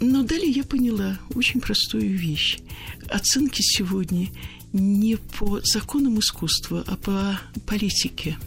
Но 0.00 0.22
далее 0.22 0.50
я 0.50 0.64
поняла 0.64 1.18
очень 1.34 1.60
простую 1.60 2.16
вещь. 2.16 2.58
Оценки 3.10 3.60
сегодня 3.60 4.28
не 4.72 5.16
по 5.16 5.60
законам 5.62 6.18
искусства, 6.18 6.82
а 6.86 6.96
по 6.96 7.38
политике– 7.66 8.38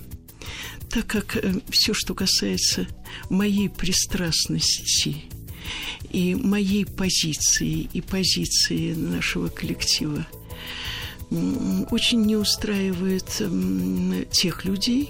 так 0.90 1.08
как 1.08 1.38
э, 1.38 1.54
все, 1.70 1.94
что 1.94 2.14
касается 2.14 2.88
моей 3.30 3.70
пристрастности 3.70 5.18
и 6.12 6.36
моей 6.36 6.86
позиции 6.86 7.90
и 7.94 8.02
позиции 8.02 8.94
нашего 8.94 9.50
коллектива, 9.50 10.26
очень 11.92 12.24
не 12.24 12.36
устраивает 12.36 13.42
тех 14.32 14.66
людей, 14.66 15.10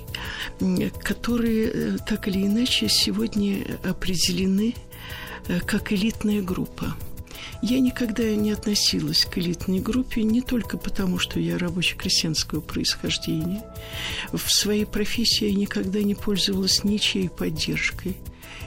которые 1.02 1.72
э, 1.72 1.98
так 2.06 2.28
или 2.28 2.46
иначе 2.46 2.90
сегодня 2.90 3.80
определены 3.84 4.76
э, 5.48 5.62
как 5.62 5.94
элитная 5.94 6.42
группа. 6.42 6.94
Я 7.62 7.80
никогда 7.80 8.24
не 8.36 8.52
относилась 8.52 9.26
к 9.26 9.38
элитной 9.38 9.80
группе 9.80 10.24
не 10.24 10.42
только 10.42 10.78
потому, 10.78 11.20
что 11.20 11.40
я 11.40 11.58
рабоче-крестьянского 11.58 12.62
происхождения. 12.62 13.64
В 14.32 14.50
своей 14.52 14.86
профессии 14.86 15.46
я 15.48 15.56
никогда 15.56 16.02
не 16.02 16.16
пользовалась 16.16 16.84
ничьей 16.84 17.30
поддержкой. 17.30 18.16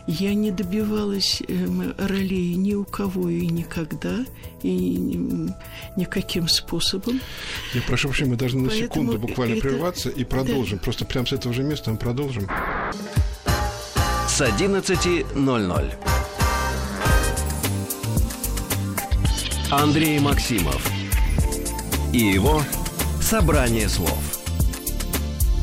Я 0.07 0.35
не 0.35 0.51
добивалась 0.51 1.43
э, 1.47 1.95
ролей 1.97 2.55
ни 2.57 2.75
у 2.75 2.85
кого 2.85 3.29
и 3.29 3.47
никогда, 3.47 4.25
и 4.63 4.71
ни, 4.71 5.53
никаким 5.97 6.49
способом. 6.49 7.21
Я 7.73 7.83
прошу 7.83 8.09
прощения, 8.09 8.31
мы 8.33 8.37
должны 8.37 8.69
Поэтому 8.69 8.81
на 8.81 8.89
секунду 8.89 9.19
буквально 9.19 9.55
это... 9.55 9.63
прерваться 9.63 10.11
и 10.11 10.25
продолжим. 10.25 10.79
Да. 10.79 10.85
Просто 10.85 11.05
прямо 11.05 11.27
с 11.27 11.33
этого 11.33 11.55
же 11.55 11.63
места 11.63 11.91
мы 11.93 11.99
продолжим. 11.99 12.49
С 14.29 14.41
11.00. 14.41 16.12
Андрей 19.73 20.19
Максимов 20.19 20.87
и 22.13 22.19
его 22.19 22.63
«Собрание 23.23 23.89
слов». 23.89 24.19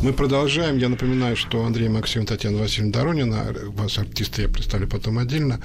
Мы 0.01 0.13
продолжаем. 0.13 0.79
Я 0.79 0.89
напоминаю, 0.89 1.37
что 1.37 1.63
Андрей 1.63 1.89
Максим, 1.89 2.25
Татьяна 2.25 2.57
Васильевна 2.57 2.91
Доронина, 2.91 3.55
вас, 3.67 3.99
артисты, 3.99 4.41
я 4.43 4.49
представлю 4.49 4.87
потом 4.87 5.19
отдельно. 5.19 5.61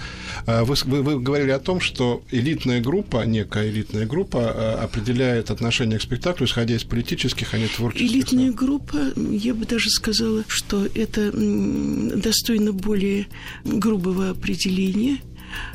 А, 0.47 0.65
вы, 0.65 0.75
вы, 0.85 1.03
вы 1.03 1.21
говорили 1.21 1.53
о 1.53 1.59
том, 1.59 1.81
что 1.81 2.23
элитная 2.31 2.83
группа, 2.83 3.25
некая 3.25 3.71
элитная 3.71 4.05
группа 4.05 4.41
а, 4.43 4.81
определяет 4.85 5.51
отношение 5.51 5.99
к 5.99 6.03
спектаклю, 6.03 6.47
исходя 6.47 6.75
из 6.75 6.85
политических, 6.85 7.55
а 7.55 7.59
не 7.59 7.69
творческих. 7.69 8.11
Элитная 8.11 8.53
группа, 8.53 8.99
я 9.17 9.55
бы 9.55 9.65
даже 9.65 9.89
сказала, 9.89 10.45
что 10.49 10.85
это 10.85 11.33
достойно 11.33 12.75
более 12.75 13.27
грубого 13.65 14.29
определения. 14.29 15.21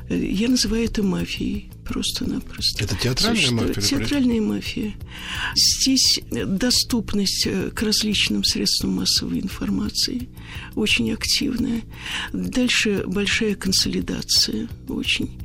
Я 0.10 0.50
называю 0.50 0.86
это 0.86 1.04
мафией 1.04 1.72
просто-напросто. 1.86 2.84
Это 2.84 2.95
театральная 2.95 3.41
Существует. 3.41 3.78
мафия? 3.78 3.98
Театральная 4.00 4.41
мафия. 4.41 4.93
Здесь 5.56 6.19
доступность 6.32 7.45
э, 7.45 7.69
к 7.69 7.82
различным 7.84 8.43
средствам 8.43 8.95
массовой 8.95 9.39
информации 9.39 10.30
очень 10.76 11.12
активная. 11.12 11.84
Дальше 12.34 13.04
большая 13.06 13.56
консолидация 13.56 14.67
очень. 14.88 15.39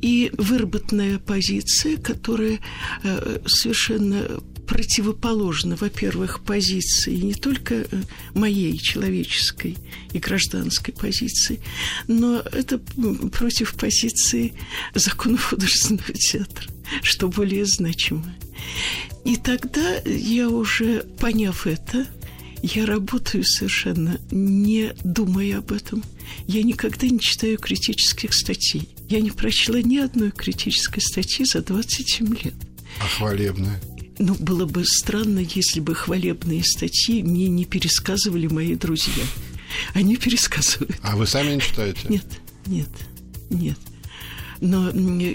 И 0.00 0.30
выработанная 0.38 1.18
позиция, 1.18 1.96
которая 1.96 2.60
э, 3.02 3.40
совершенно 3.46 4.22
противоположно, 4.66 5.76
во-первых, 5.76 6.40
позиции 6.40 7.16
не 7.16 7.34
только 7.34 7.74
э, 7.74 7.86
моей 8.34 8.76
человеческой 8.78 9.76
и 10.12 10.18
гражданской 10.18 10.92
позиции, 10.92 11.60
но 12.08 12.40
это 12.40 12.78
против 12.78 13.74
позиции 13.74 14.54
законов 14.94 15.44
художественного 15.44 16.12
театра, 16.12 16.66
что 17.02 17.28
более 17.28 17.64
значимо. 17.64 18.34
И 19.24 19.36
тогда 19.36 19.98
я 20.04 20.48
уже, 20.48 21.04
поняв 21.18 21.66
это, 21.66 22.06
я 22.62 22.86
работаю 22.86 23.44
совершенно 23.44 24.18
не 24.30 24.92
думая 25.04 25.58
об 25.58 25.72
этом. 25.72 26.02
Я 26.46 26.62
никогда 26.62 27.06
не 27.06 27.20
читаю 27.20 27.58
критических 27.58 28.32
статей. 28.32 28.88
Я 29.08 29.20
не 29.20 29.30
прочла 29.30 29.80
ни 29.80 29.98
одной 29.98 30.30
критической 30.30 31.02
статьи 31.02 31.44
за 31.44 31.62
27 31.62 32.34
лет. 32.42 32.54
А 33.00 33.06
хвалебная? 33.06 33.80
Ну, 34.18 34.34
было 34.34 34.64
бы 34.64 34.84
странно, 34.84 35.40
если 35.40 35.80
бы 35.80 35.94
хвалебные 35.94 36.64
статьи 36.64 37.22
мне 37.22 37.48
не 37.48 37.64
пересказывали 37.64 38.46
мои 38.46 38.74
друзья. 38.74 39.24
Они 39.92 40.16
пересказывают. 40.16 40.96
А 41.02 41.16
вы 41.16 41.26
сами 41.26 41.54
не 41.54 41.60
читаете? 41.60 42.00
Нет, 42.08 42.24
нет, 42.66 42.88
нет. 43.50 43.78
Но 44.60 44.90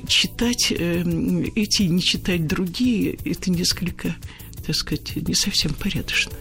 читать 0.07 0.71
э, 0.71 1.03
эти, 1.55 1.83
не 1.83 2.01
читать 2.01 2.47
другие, 2.47 3.19
это 3.23 3.51
несколько, 3.51 4.15
так 4.65 4.75
сказать, 4.75 5.15
не 5.15 5.35
совсем 5.35 5.75
порядочно. 5.75 6.33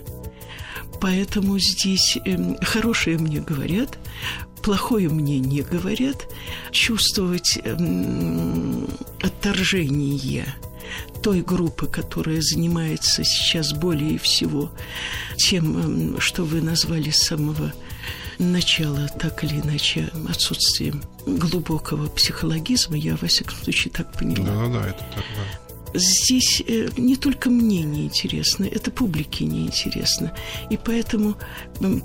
Поэтому 0.98 1.58
здесь 1.58 2.16
э, 2.24 2.56
хорошее 2.64 3.18
мне 3.18 3.40
говорят, 3.40 3.98
плохое 4.62 5.10
мне 5.10 5.40
не 5.40 5.60
говорят. 5.60 6.26
Чувствовать 6.72 7.58
э, 7.62 8.86
отторжение– 9.20 10.54
той 11.22 11.42
группы, 11.42 11.86
которая 11.86 12.40
занимается 12.40 13.24
сейчас 13.24 13.72
более 13.72 14.18
всего 14.18 14.70
тем, 15.36 15.78
эм, 15.78 16.20
что 16.20 16.44
вы 16.44 16.60
назвали 16.60 17.10
с 17.10 17.22
самого 17.22 17.72
начала, 18.38 19.08
так 19.18 19.44
или 19.44 19.60
иначе, 19.60 20.10
отсутствием 20.28 21.02
глубокого 21.26 22.08
психологизма, 22.08 22.96
я, 22.96 23.16
во 23.16 23.28
всяком 23.28 23.56
случае, 23.56 23.92
так 23.92 24.12
понимаю. 24.12 24.70
Да, 24.70 24.80
да, 24.80 24.88
это 24.88 25.04
так, 25.14 25.24
да. 25.36 25.70
Здесь 25.92 26.62
э, 26.66 26.88
не 26.96 27.16
только 27.16 27.50
мне 27.50 27.82
неинтересно, 27.82 28.64
это 28.64 28.90
публике 28.90 29.44
неинтересно. 29.44 30.32
И 30.70 30.76
поэтому, 30.76 31.34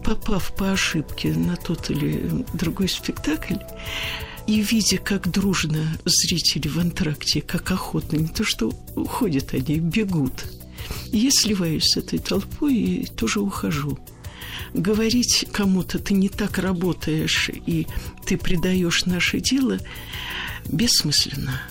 попав 0.04 0.56
по 0.56 0.71
ошибке 0.71 1.34
на 1.34 1.56
тот 1.56 1.91
или 1.91 2.45
другой 2.54 2.89
спектакль, 2.89 3.58
и 4.48 4.62
видя, 4.62 4.98
как 4.98 5.30
дружно 5.32 5.86
зрители 6.06 6.68
в 6.68 6.80
антракте, 6.80 7.42
как 7.42 7.72
охотно, 7.72 8.18
не 8.18 8.28
то 8.28 8.44
что 8.44 8.72
уходят 8.96 9.54
они, 9.54 9.80
бегут. 9.80 10.46
Я 11.08 11.32
сливаюсь 11.32 11.86
с 11.86 11.98
этой 11.98 12.20
толпой 12.20 12.76
и 12.76 13.06
тоже 13.06 13.40
ухожу. 13.40 13.98
Говорить 14.74 15.48
кому-то 15.52 16.00
ты 16.00 16.14
не 16.14 16.30
так 16.30 16.60
работаешь 16.60 17.50
и 17.50 17.88
ты 18.26 18.38
предаешь 18.38 19.06
наше 19.06 19.40
дело 19.40 19.80
бессмысленно. 20.66 21.62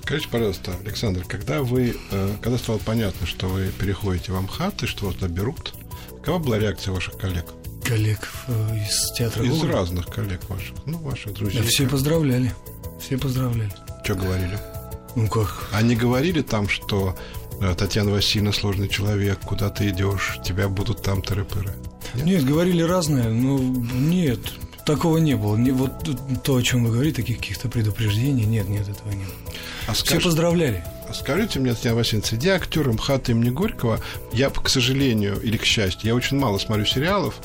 Скажите, 0.00 0.28
пожалуйста, 0.30 0.76
Александр, 0.84 1.24
когда 1.26 1.62
вы, 1.62 1.96
э, 2.10 2.36
когда 2.40 2.58
стало 2.58 2.78
понятно, 2.78 3.26
что 3.26 3.48
вы 3.48 3.70
переходите 3.78 4.32
в 4.32 4.36
Амхат 4.36 4.82
и 4.82 4.86
что 4.86 5.06
вас 5.06 5.20
наберут, 5.20 5.74
какова 6.20 6.38
была 6.38 6.58
реакция 6.58 6.92
ваших 6.92 7.16
коллег? 7.18 7.46
Коллег 7.82 8.28
э, 8.48 8.76
из 8.78 9.12
театра 9.12 9.44
Из 9.44 9.50
Гоголя. 9.50 9.72
разных 9.72 10.06
коллег 10.06 10.48
ваших, 10.48 10.74
ну, 10.86 10.98
ваших 10.98 11.34
друзей. 11.34 11.60
Да, 11.60 11.66
все 11.68 11.86
поздравляли, 11.88 12.52
все 13.00 13.18
поздравляли. 13.18 13.72
Что 14.04 14.14
говорили? 14.14 14.58
Ну 15.14 15.28
как? 15.28 15.68
Они 15.72 15.94
говорили 15.94 16.42
там, 16.42 16.68
что 16.68 17.16
э, 17.60 17.74
Татьяна 17.76 18.10
Васильевна 18.12 18.52
сложный 18.52 18.88
человек, 18.88 19.40
куда 19.40 19.68
ты 19.70 19.90
идешь, 19.90 20.38
тебя 20.44 20.68
будут 20.68 21.02
там 21.02 21.20
тыры-пыры. 21.20 21.72
Нет? 22.14 22.24
нет, 22.24 22.44
говорили 22.44 22.82
разное, 22.82 23.30
но 23.30 23.58
нет, 23.58 24.40
такого 24.84 25.18
не 25.18 25.34
было. 25.34 25.56
Не, 25.56 25.70
вот 25.70 25.92
то, 26.42 26.56
о 26.56 26.62
чем 26.62 26.84
вы 26.84 26.92
говорите, 26.92 27.16
таких 27.16 27.38
каких-то 27.38 27.68
предупреждений, 27.68 28.44
нет, 28.44 28.68
нет, 28.68 28.88
этого 28.88 29.10
не 29.10 29.24
было. 29.24 29.34
А 29.86 29.92
Все 29.92 30.04
скаж... 30.06 30.24
поздравляли. 30.24 30.84
А 31.08 31.14
скажите 31.14 31.58
мне, 31.58 31.74
Татьяна 31.74 31.96
Васильевна, 31.96 32.26
среди 32.26 32.48
актеров 32.48 32.94
МХАТа 32.94 33.32
имени 33.32 33.50
Горького, 33.50 34.00
я, 34.32 34.50
к 34.50 34.68
сожалению 34.68 35.40
или 35.40 35.56
к 35.56 35.64
счастью, 35.64 36.08
я 36.08 36.14
очень 36.14 36.38
мало 36.38 36.58
смотрю 36.58 36.86
сериалов, 36.86 37.40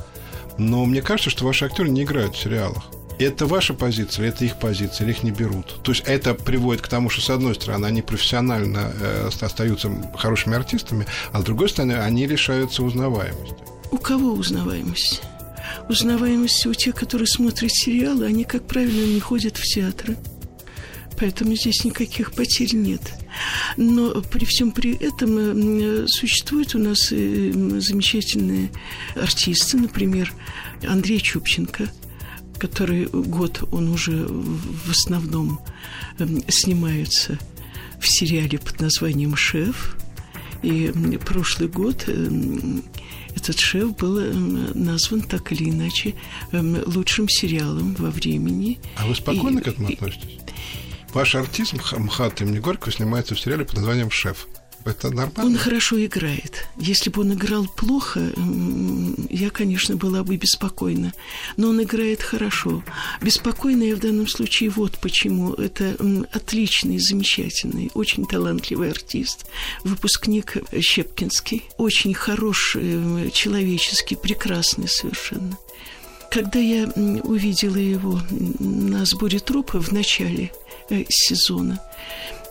но 0.58 0.86
мне 0.86 1.02
кажется, 1.02 1.30
что 1.30 1.46
ваши 1.46 1.66
актеры 1.66 1.90
не 1.90 2.04
играют 2.04 2.36
в 2.36 2.42
сериалах. 2.42 2.84
Это 3.20 3.48
ваша 3.48 3.74
позиция, 3.74 4.28
это 4.28 4.46
их 4.46 4.60
позиция, 4.60 5.06
или 5.06 5.12
их 5.12 5.24
не 5.24 5.32
берут. 5.32 5.82
То 5.84 5.92
есть 5.92 6.04
это 6.06 6.36
приводит 6.36 6.84
к 6.84 6.88
тому, 6.88 7.10
что, 7.10 7.22
с 7.22 7.30
одной 7.32 7.56
стороны, 7.56 7.88
они 7.88 8.04
профессионально 8.04 8.94
э, 9.00 9.30
остаются 9.42 9.90
хорошими 10.16 10.56
артистами, 10.56 11.08
а 11.32 11.42
с 11.42 11.44
другой 11.44 11.70
стороны, 11.70 11.94
они 11.94 12.28
лишаются 12.28 12.84
узнаваемости. 12.84 13.56
У 13.90 13.98
кого 13.98 14.34
узнаваемость? 14.34 15.22
Узнаваемость 15.90 16.66
у 16.68 16.74
тех, 16.74 16.94
которые 16.94 17.28
смотрят 17.28 17.72
сериалы, 17.72 18.26
они, 18.26 18.44
как 18.44 18.68
правило, 18.68 19.06
не 19.06 19.20
ходят 19.20 19.58
в 19.58 19.64
театры. 19.64 20.16
Поэтому 21.18 21.56
здесь 21.56 21.84
никаких 21.86 22.34
потерь 22.34 22.76
нет. 22.76 23.02
Но 23.78 24.22
при 24.22 24.46
всем 24.46 24.72
при 24.72 24.96
этом 24.96 25.38
э, 25.38 26.08
существуют 26.08 26.76
у 26.76 26.80
нас 26.80 27.12
э, 27.12 27.52
замечательные 27.80 28.72
артисты, 29.16 29.78
например, 29.78 30.34
Андрей 30.88 31.20
Чупченко, 31.20 31.90
который 32.58 33.06
год 33.06 33.68
он 33.72 33.90
уже 33.90 34.26
в 34.28 34.90
основном 34.90 35.60
снимается 36.48 37.38
в 38.00 38.08
сериале 38.08 38.58
под 38.60 38.80
названием 38.80 39.36
«Шеф». 39.36 39.98
И 40.64 40.92
прошлый 41.24 41.70
год 41.70 42.10
этот 43.36 43.60
шеф 43.60 43.96
был 43.96 44.20
назван 44.74 45.22
так 45.22 45.52
или 45.52 45.70
иначе 45.70 46.16
лучшим 46.52 47.30
сериалом 47.30 47.96
во 48.00 48.10
времени. 48.10 48.80
А 48.96 49.06
вы 49.06 49.14
спокойно 49.14 49.60
и, 49.60 49.62
к 49.62 49.68
этому 49.68 49.88
относитесь? 49.88 50.37
Ваш 51.14 51.36
артист 51.36 51.74
МХАТ 51.74 52.42
имени 52.42 52.60
Горького 52.60 52.92
снимается 52.92 53.36
в 53.36 53.40
сериале 53.40 53.66
под 53.66 53.76
названием 53.76 54.12
«Шеф». 54.12 54.48
Это 54.86 55.10
нормально? 55.10 55.44
Он 55.44 55.58
хорошо 55.58 56.04
играет. 56.04 56.66
Если 56.78 57.10
бы 57.10 57.22
он 57.22 57.34
играл 57.34 57.68
плохо, 57.68 58.32
я, 59.30 59.50
конечно, 59.50 59.98
была 59.98 60.24
бы 60.24 60.38
беспокойна. 60.38 61.14
Но 61.58 61.70
он 61.70 61.84
играет 61.84 62.22
хорошо. 62.22 62.84
Беспокойна 63.22 63.84
я 63.84 63.96
в 63.98 64.00
данном 64.00 64.28
случае 64.28 64.70
вот 64.70 64.98
почему. 65.00 65.54
Это 65.54 65.98
отличный, 66.32 67.00
замечательный, 67.00 67.92
очень 67.96 68.26
талантливый 68.26 68.92
артист. 68.92 69.46
Выпускник 69.84 70.58
Щепкинский. 70.80 71.64
Очень 71.78 72.14
хороший, 72.14 73.30
человеческий, 73.32 74.16
прекрасный 74.16 74.88
совершенно. 74.88 75.58
Когда 76.32 76.60
я 76.60 76.86
увидела 77.24 77.78
его 77.78 78.22
на 78.60 79.06
сборе 79.06 79.40
трупа 79.40 79.82
в 79.82 79.92
начале 79.92 80.46
э, 80.46 80.67
сезона, 81.10 81.80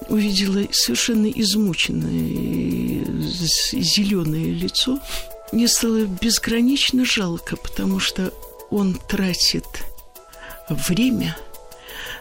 увидела 0.08 0.66
совершенно 0.70 1.26
измученное 1.26 3.04
зеленое 3.20 4.52
лицо. 4.52 5.00
Мне 5.52 5.68
стало 5.68 6.04
безгранично 6.04 7.04
жалко, 7.04 7.56
потому 7.56 8.00
что 8.00 8.32
он 8.70 8.94
тратит 9.08 9.64
время 10.68 11.36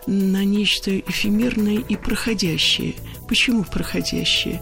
на 0.08 0.44
нечто 0.46 1.00
эфемерное 1.00 1.78
и 1.78 1.96
проходящее. 1.96 2.94
Почему 3.28 3.64
проходящее? 3.64 4.62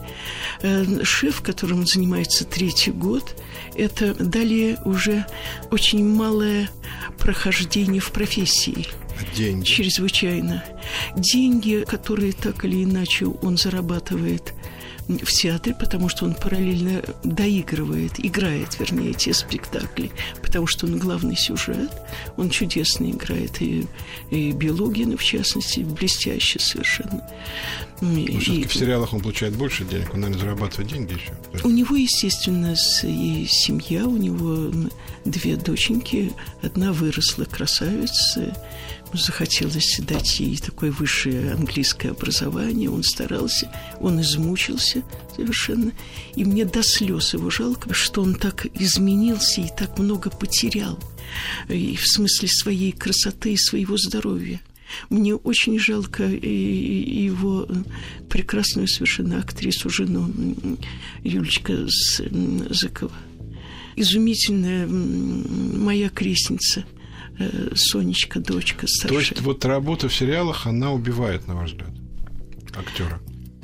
Э, 0.62 1.04
шеф, 1.04 1.42
которым 1.42 1.80
он 1.80 1.88
занимается 1.88 2.46
третий 2.46 2.92
год, 2.92 3.36
это 3.76 4.14
далее 4.14 4.80
уже 4.86 5.26
очень 5.70 6.08
малое 6.08 6.70
прохождение 7.20 8.00
в 8.00 8.12
профессии– 8.12 8.88
Деньги. 9.36 9.66
Чрезвычайно. 9.66 10.64
Деньги, 11.16 11.86
которые 11.88 12.34
так 12.34 12.66
или 12.66 12.84
иначе 12.84 13.26
он 13.26 13.58
зарабатывает 13.58 14.54
в 15.08 15.32
театре, 15.32 15.76
потому 15.78 16.08
что 16.10 16.26
он 16.26 16.34
параллельно 16.34 17.04
доигрывает, 17.24 18.14
играет, 18.18 18.80
вернее, 18.80 19.14
те 19.14 19.34
спектакли, 19.34 20.12
потому 20.42 20.68
что 20.68 20.86
он 20.86 20.98
главный 20.98 21.36
сюжет, 21.36 21.92
он 22.38 22.50
чудесно 22.50 23.12
играет, 23.12 23.62
и, 23.62 23.86
и 24.32 24.52
Белугина, 24.52 25.18
в 25.18 25.24
частности, 25.24 25.82
блестяще 25.82 26.60
совершенно. 26.60 27.30
Ну, 28.04 28.18
и, 28.18 28.66
в 28.66 28.74
сериалах 28.74 29.14
он 29.14 29.22
получает 29.22 29.56
больше 29.56 29.86
денег, 29.86 30.14
он, 30.14 30.20
наверное, 30.20 30.42
зарабатывает 30.42 30.90
деньги 30.92 31.14
еще. 31.14 31.32
У 31.64 31.70
него, 31.70 31.96
естественно, 31.96 32.76
и 33.04 33.48
семья, 33.50 34.06
у 34.06 34.18
него 34.18 34.74
две 35.24 35.56
доченьки, 35.56 36.34
одна 36.62 36.92
выросла 36.92 37.46
красавица, 37.46 38.54
захотелось 39.14 40.00
дать 40.00 40.42
ей 40.42 40.58
такое 40.58 40.92
высшее 40.92 41.54
английское 41.54 42.10
образование. 42.10 42.90
Он 42.90 43.04
старался, 43.04 43.72
он 44.02 44.20
измучился 44.20 45.04
совершенно. 45.34 45.94
И 46.36 46.44
мне 46.44 46.66
до 46.66 46.84
слез 46.84 47.34
его 47.34 47.50
жалко, 47.50 47.94
что 47.94 48.22
он 48.22 48.36
так 48.36 48.66
изменился 48.74 49.62
и 49.62 49.70
так 49.78 49.98
много 49.98 50.30
потерял. 50.30 51.00
И 51.70 51.96
в 51.96 52.06
смысле 52.06 52.50
своей 52.50 52.92
красоты 52.92 53.54
и 53.54 53.58
своего 53.58 53.98
здоровья. 53.98 54.60
Мне 55.10 55.36
очень 55.36 55.80
жалко 55.80 56.24
его 56.24 57.68
прекрасную 58.30 58.88
совершенно 58.88 59.40
актрису, 59.40 59.90
жену 59.90 60.30
Юлечка 61.24 61.88
Зыкова. 61.88 63.12
Изумительная 63.96 64.88
моя 64.88 66.10
крестница– 66.10 66.86
Э, 67.40 67.72
Сонечка, 67.76 68.40
дочка 68.40 68.86
старшая. 68.88 69.10
То 69.10 69.20
есть 69.20 69.42
вот 69.42 69.66
работа 69.66 70.08
в 70.08 70.14
сериалах, 70.14 70.68
она 70.68 70.92
убивает, 70.92 71.48
на 71.48 71.56
ваш 71.56 71.72
взгляд, 71.72 71.90
актера? 72.76 73.20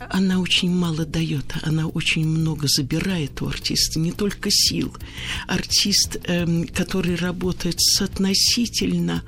Она 0.10 0.40
очень 0.40 0.72
мало 0.72 1.06
дает, 1.06 1.54
она 1.64 1.88
очень 1.88 2.28
много 2.28 2.68
забирает 2.68 3.42
у 3.42 3.48
артиста, 3.48 4.00
не 4.00 4.12
только 4.12 4.50
сил. 4.52 4.96
Артист, 5.48 6.18
эм, 6.24 6.68
который 6.68 7.16
работает 7.16 7.80
соотносительно, 7.80 9.24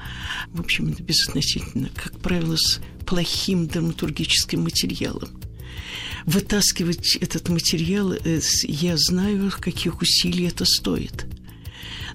в 0.47 0.59
общем, 0.59 0.89
это 0.89 1.03
безотносительно, 1.03 1.89
как 1.95 2.19
правило, 2.19 2.55
с 2.55 2.79
плохим 3.05 3.67
драматургическим 3.67 4.61
материалом 4.61 5.29
вытаскивать 6.25 7.15
этот 7.15 7.49
материал, 7.49 8.13
э, 8.13 8.39
я 8.63 8.95
знаю, 8.95 9.51
каких 9.59 10.01
усилий 10.01 10.45
это 10.45 10.65
стоит 10.65 11.25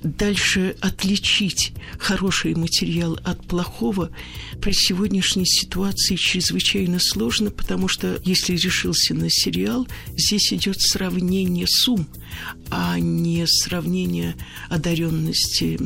дальше 0.02 0.76
отличить 0.80 1.72
хороший 1.98 2.54
материал 2.54 3.18
от 3.24 3.46
плохого 3.46 4.10
при 4.60 4.72
сегодняшней 4.72 5.46
ситуации 5.46 6.16
чрезвычайно 6.16 6.98
сложно, 7.00 7.50
потому 7.50 7.88
что 7.88 8.20
если 8.24 8.56
решился 8.56 9.14
на 9.14 9.30
сериал, 9.30 9.86
здесь 10.16 10.52
идет 10.52 10.80
сравнение 10.80 11.66
сумм, 11.68 12.06
а 12.70 12.98
не 12.98 13.46
сравнение 13.46 14.36
одаренности 14.68 15.76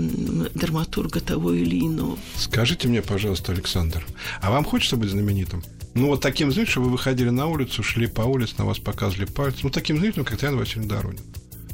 драматурга 0.54 1.20
того 1.20 1.52
или 1.52 1.80
иного. 1.80 2.18
Скажите 2.36 2.88
мне, 2.88 3.02
пожалуйста, 3.02 3.52
Александр, 3.52 4.06
а 4.40 4.50
вам 4.50 4.64
хочется 4.64 4.96
быть 4.96 5.10
знаменитым? 5.10 5.62
Ну, 5.94 6.06
вот 6.06 6.20
таким 6.20 6.52
знаете, 6.52 6.70
что 6.70 6.82
вы 6.82 6.90
выходили 6.90 7.30
на 7.30 7.46
улицу, 7.46 7.82
шли 7.82 8.06
по 8.06 8.22
улице, 8.22 8.54
на 8.58 8.64
вас 8.64 8.78
показывали 8.78 9.24
пальцы. 9.24 9.58
Ну, 9.62 9.70
таким 9.70 9.96
знаменитым, 9.96 10.24
как 10.24 10.34
Татьяна 10.34 10.56
Васильевна 10.56 10.88
Доронина. 10.88 11.24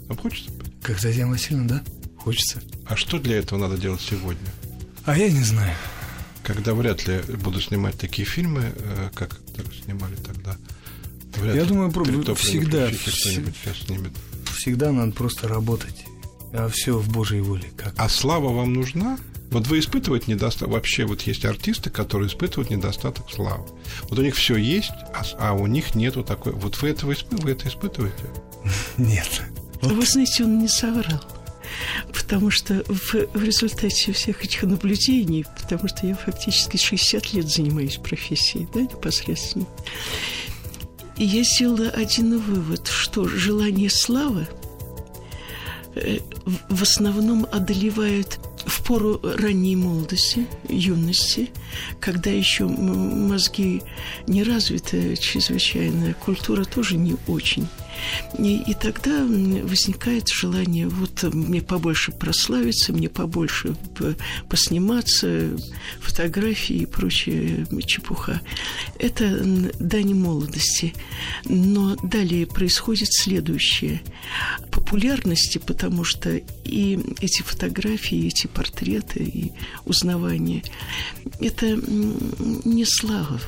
Вам 0.08 0.16
хочется 0.16 0.50
быть? 0.52 0.72
Как 0.82 1.00
Татьяна 1.00 1.32
Васильевна, 1.32 1.68
да? 1.68 1.84
Хочется. 2.26 2.60
А 2.86 2.96
что 2.96 3.20
для 3.20 3.36
этого 3.36 3.56
надо 3.56 3.78
делать 3.78 4.00
сегодня? 4.00 4.50
А 5.04 5.16
я 5.16 5.30
не 5.30 5.44
знаю. 5.44 5.76
Когда 6.42 6.74
вряд 6.74 7.06
ли 7.06 7.20
буду 7.36 7.60
снимать 7.60 7.96
такие 7.96 8.26
фильмы, 8.26 8.72
э, 8.74 9.10
как 9.14 9.38
снимали 9.84 10.16
тогда. 10.16 10.56
Вряд 11.36 11.54
я 11.54 11.64
думаю, 11.64 11.90
всегда, 12.34 12.90
снимет. 12.90 13.54
всегда 14.56 14.90
надо 14.90 15.12
просто 15.12 15.46
работать. 15.46 16.04
А 16.52 16.68
все 16.68 16.98
в 16.98 17.08
Божьей 17.08 17.42
воле. 17.42 17.70
Как? 17.76 17.94
А 17.96 18.08
слава 18.08 18.52
вам 18.52 18.74
нужна? 18.74 19.18
Вот 19.52 19.68
вы 19.68 19.78
испытываете 19.78 20.32
недостаток. 20.32 20.70
Вообще, 20.70 21.06
вот 21.06 21.22
есть 21.22 21.44
артисты, 21.44 21.90
которые 21.90 22.28
испытывают 22.28 22.70
недостаток 22.70 23.30
славы. 23.30 23.68
Вот 24.10 24.18
у 24.18 24.22
них 24.22 24.34
все 24.34 24.56
есть, 24.56 24.90
а, 25.14 25.22
а 25.38 25.52
у 25.52 25.68
них 25.68 25.94
нету 25.94 26.24
такой. 26.24 26.54
Вот 26.54 26.82
вы 26.82 26.88
этого 26.88 27.14
вы 27.30 27.50
это 27.52 27.68
испытываете? 27.68 28.24
Нет. 28.96 29.42
Вы 29.80 30.04
знаете, 30.04 30.42
он 30.42 30.58
не 30.58 30.66
соврал 30.66 31.22
потому 32.12 32.50
что 32.50 32.84
в, 32.88 33.14
в 33.34 33.42
результате 33.42 34.12
всех 34.12 34.44
этих 34.44 34.62
наблюдений, 34.62 35.44
потому 35.60 35.88
что 35.88 36.06
я 36.06 36.14
фактически 36.14 36.76
60 36.76 37.32
лет 37.34 37.48
занимаюсь 37.48 37.96
профессией, 37.96 38.68
да, 38.72 38.82
непосредственно, 38.82 39.66
я 41.16 41.42
сделала 41.44 41.88
один 41.88 42.38
вывод, 42.38 42.88
что 42.88 43.26
желание 43.26 43.88
славы 43.88 44.46
э, 45.94 46.18
в 46.68 46.82
основном 46.82 47.46
одолевает 47.50 48.38
в 48.66 48.84
пору 48.84 49.20
ранней 49.22 49.76
молодости, 49.76 50.46
юности, 50.68 51.50
когда 52.00 52.30
еще 52.30 52.66
мозги 52.66 53.82
не 54.26 54.42
развиты 54.42 55.16
чрезвычайно, 55.16 56.14
культура 56.14 56.64
тоже 56.64 56.96
не 56.96 57.16
очень. 57.28 57.68
И, 58.38 58.62
и 58.66 58.74
тогда 58.74 59.24
возникает 59.24 60.28
желание, 60.28 60.88
вот 60.88 61.22
мне 61.34 61.62
побольше 61.62 62.12
прославиться, 62.12 62.92
мне 62.92 63.08
побольше 63.08 63.76
посниматься, 64.48 65.56
фотографии 66.00 66.76
и 66.76 66.86
прочая 66.86 67.66
чепуха. 67.86 68.40
Это 68.98 69.40
дань 69.78 70.14
молодости. 70.14 70.94
Но 71.44 71.96
далее 71.96 72.46
происходит 72.46 73.08
следующее. 73.12 74.02
Популярности, 74.70 75.58
потому 75.58 76.04
что 76.04 76.40
и 76.64 76.98
эти 77.20 77.42
фотографии, 77.42 78.26
эти 78.26 78.46
портреты, 78.46 79.22
и 79.24 79.52
узнавание, 79.84 80.62
это 81.40 81.76
не 82.64 82.84
слава, 82.84 83.40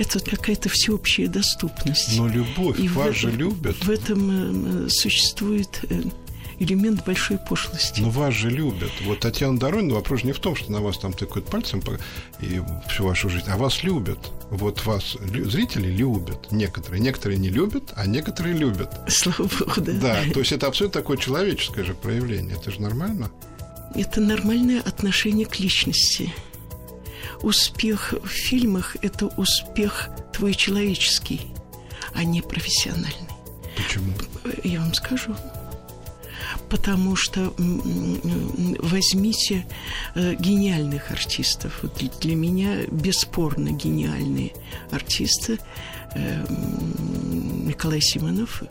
это 0.00 0.18
какая-то 0.18 0.68
всеобщая 0.68 1.28
доступность. 1.28 2.16
Но 2.16 2.26
любовь, 2.26 2.78
и 2.78 2.88
вас 2.88 3.14
в, 3.14 3.18
же 3.18 3.30
любят. 3.30 3.76
В 3.84 3.90
этом 3.90 4.86
э, 4.86 4.88
существует 4.88 5.80
э, 5.90 6.02
элемент 6.58 7.04
большой 7.04 7.38
пошлости. 7.38 8.00
Но 8.00 8.10
вас 8.10 8.34
же 8.34 8.50
любят. 8.50 8.90
Вот 9.04 9.20
Татьяна 9.20 9.58
Доронина, 9.58 9.94
вопрос 9.94 10.24
не 10.24 10.32
в 10.32 10.38
том, 10.38 10.56
что 10.56 10.72
на 10.72 10.80
вас 10.80 10.98
там 10.98 11.12
тыкают 11.12 11.48
пальцем 11.48 11.82
и 12.40 12.62
всю 12.88 13.04
вашу 13.04 13.28
жизнь, 13.28 13.46
а 13.48 13.56
вас 13.56 13.82
любят. 13.82 14.18
Вот 14.50 14.84
вас 14.86 15.16
зрители 15.20 15.88
любят. 15.88 16.50
Некоторые. 16.50 17.00
Некоторые 17.00 17.38
не 17.38 17.50
любят, 17.50 17.92
а 17.94 18.06
некоторые 18.06 18.56
любят. 18.56 18.90
Слава 19.08 19.48
Богу, 19.58 19.80
да. 19.80 19.92
Да, 19.92 20.22
то 20.32 20.40
есть 20.40 20.52
это 20.52 20.66
абсолютно 20.66 21.00
такое 21.00 21.16
человеческое 21.16 21.84
же 21.84 21.94
проявление. 21.94 22.56
Это 22.56 22.70
же 22.70 22.80
нормально. 22.80 23.30
Это 23.94 24.20
нормальное 24.20 24.80
отношение 24.80 25.46
к 25.46 25.58
личности 25.58 26.32
успех 27.42 28.14
в 28.22 28.28
фильмах– 28.28 28.96
это 29.02 29.26
успех 29.26 30.10
твой 30.32 30.54
человеческий, 30.54 31.40
а 32.14 32.24
не 32.24 32.42
профессиональный. 32.42 33.30
Почему? 33.76 34.12
Я 34.64 34.80
вам 34.80 34.94
скажу. 34.94 35.34
Потому 36.68 37.16
что 37.16 37.52
возьмите 38.78 39.66
э, 40.14 40.34
гениальных 40.34 41.10
артистов. 41.10 41.80
Вот 41.82 42.02
для 42.20 42.34
меня 42.34 42.86
бесспорно 42.86 43.70
гениальные 43.70 44.52
артисты 44.90 45.58
э, 46.14 46.44
Николай 47.64 48.00
Симонов 48.00 48.62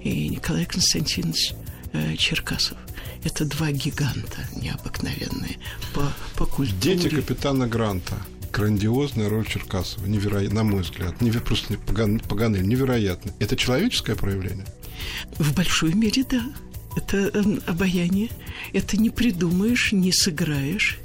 и 0.00 0.28
Николай 0.28 0.66
Константинович 0.66 1.54
э, 1.92 2.16
Черкасов. 2.16 2.78
Это 3.24 3.44
два 3.44 3.70
гиганта 3.72 4.46
необыкновенные 4.56 5.58
по, 5.92 6.12
по 6.36 6.46
культуре. 6.46 6.96
Дети 6.96 7.08
капитана 7.08 7.66
Гранта. 7.66 8.16
Грандиозная 8.52 9.28
роль 9.28 9.46
Черкасова, 9.46 10.06
невероятно, 10.06 10.62
на 10.62 10.64
мой 10.64 10.82
взгляд. 10.82 11.20
Не, 11.20 11.30
просто 11.32 11.76
Паган, 11.78 12.18
Паганель, 12.20 12.66
невероятно. 12.66 13.32
Это 13.38 13.56
человеческое 13.56 14.16
проявление? 14.16 14.66
В 15.38 15.54
большой 15.54 15.92
мере, 15.92 16.24
да. 16.24 16.42
Это 16.96 17.16
эм, 17.16 17.60
обаяние. 17.66 18.30
Это 18.72 18.96
не 18.96 19.10
придумаешь, 19.10 19.92
не 19.92 20.12
сыграешь. 20.12 20.98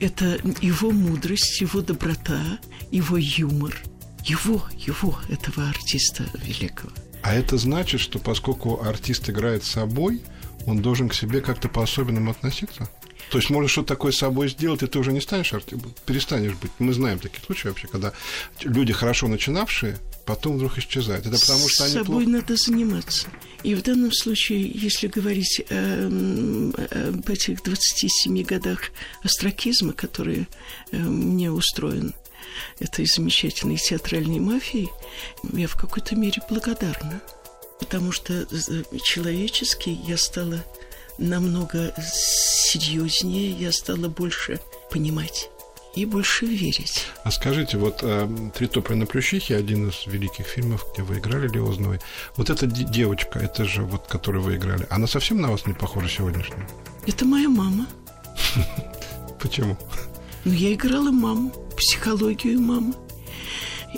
Это 0.00 0.38
его 0.60 0.90
мудрость, 0.90 1.60
его 1.60 1.80
доброта, 1.80 2.58
его 2.90 3.16
юмор. 3.16 3.76
Его, 4.24 4.62
его, 4.76 5.18
этого 5.28 5.68
артиста 5.68 6.24
великого. 6.44 6.92
А 7.22 7.34
это 7.34 7.56
значит, 7.56 8.00
что 8.00 8.18
поскольку 8.18 8.82
артист 8.82 9.28
играет 9.30 9.64
собой, 9.64 10.22
он 10.66 10.82
должен 10.82 11.08
к 11.08 11.14
себе 11.14 11.40
как-то 11.40 11.68
по-особенному 11.68 12.30
относиться? 12.30 12.88
То 13.30 13.38
есть 13.38 13.50
можно 13.50 13.68
что-то 13.68 13.88
такое 13.88 14.12
с 14.12 14.18
собой 14.18 14.48
сделать, 14.48 14.82
и 14.82 14.86
ты 14.86 14.98
уже 14.98 15.12
не 15.12 15.20
станешь 15.20 15.54
арти... 15.54 15.76
перестанешь 16.04 16.52
быть. 16.54 16.70
Мы 16.78 16.92
знаем 16.92 17.18
такие 17.18 17.42
случаи 17.42 17.68
вообще, 17.68 17.88
когда 17.88 18.12
люди, 18.60 18.92
хорошо 18.92 19.26
начинавшие, 19.26 19.98
потом 20.26 20.56
вдруг 20.56 20.76
исчезают. 20.78 21.26
Это 21.26 21.38
потому 21.38 21.66
что 21.66 21.84
они 21.84 21.92
С 21.92 21.96
собой 21.96 22.24
плохо... 22.24 22.28
надо 22.28 22.56
заниматься. 22.56 23.28
И 23.62 23.74
в 23.74 23.82
данном 23.82 24.12
случае, 24.12 24.70
если 24.70 25.06
говорить 25.06 25.62
о, 25.70 26.72
об 27.08 27.30
этих 27.30 27.62
27 27.62 28.42
годах 28.42 28.90
астракизма, 29.22 29.94
которые 29.94 30.46
э, 30.90 30.98
мне 30.98 31.50
устроен 31.50 32.14
этой 32.80 33.06
замечательной 33.06 33.78
театральной 33.78 34.40
мафией, 34.40 34.90
я 35.54 35.68
в 35.68 35.76
какой-то 35.76 36.16
мере 36.16 36.42
благодарна 36.50 37.22
потому 37.82 38.12
что 38.12 38.46
человечески 39.02 39.90
я 40.06 40.16
стала 40.16 40.64
намного 41.18 41.92
серьезнее, 42.00 43.50
я 43.50 43.72
стала 43.72 44.06
больше 44.06 44.60
понимать 44.88 45.50
и 45.96 46.06
больше 46.06 46.46
верить. 46.46 47.06
А 47.24 47.32
скажите, 47.32 47.78
вот 47.78 47.98
э, 48.02 48.28
«Три 48.54 48.68
топля 48.68 48.94
на 48.94 49.04
плющихе» 49.04 49.56
один 49.56 49.88
из 49.88 50.06
великих 50.06 50.46
фильмов, 50.46 50.86
где 50.92 51.02
вы 51.02 51.18
играли 51.18 51.48
Леозновой. 51.48 51.98
Вот 52.36 52.50
эта 52.50 52.66
девочка, 52.66 53.40
это 53.40 53.64
же 53.64 53.82
вот, 53.82 54.06
которую 54.06 54.44
вы 54.44 54.56
играли, 54.56 54.86
она 54.88 55.08
совсем 55.08 55.40
на 55.40 55.50
вас 55.50 55.66
не 55.66 55.74
похожа 55.74 56.08
сегодняшнюю? 56.08 56.66
Это 57.06 57.24
моя 57.24 57.48
мама. 57.48 57.86
Почему? 59.40 59.76
Ну, 60.44 60.52
я 60.52 60.72
играла 60.72 61.10
маму, 61.10 61.50
психологию 61.76 62.60
мамы 62.60 62.94